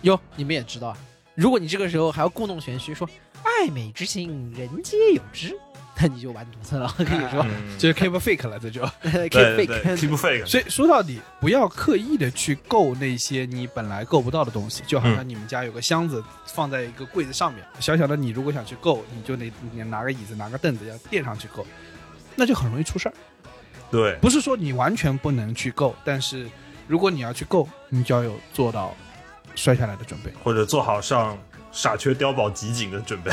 [0.05, 0.97] 哟，你们也知道啊。
[1.35, 3.09] 如果你这个时候还要故弄玄虚，说
[3.43, 5.57] 爱美之心，人皆有之，
[5.99, 6.95] 那你就完犊子了。
[6.99, 8.83] 跟你说嗯就是 keep fake 了，这就。
[9.03, 10.47] keep fake，，keep fake。
[10.47, 21.67] 所以说到底，不要刻意的去够那些你本来够不到的东西，就好像你们家有个箱子放在一个柜子上面，小小的你如果想去够，你就得你拿个椅子、拿个凳子要垫上去够，
[22.37, 23.15] 那就很容易出事儿。
[23.91, 26.47] 对，不是说你完全不能去够，但是
[26.87, 28.95] 如果你要去够，你就要有做到
[29.55, 30.33] 摔下来的准备。
[30.43, 31.39] 或者做好上
[31.73, 33.33] 傻缺碉堡集锦的准备。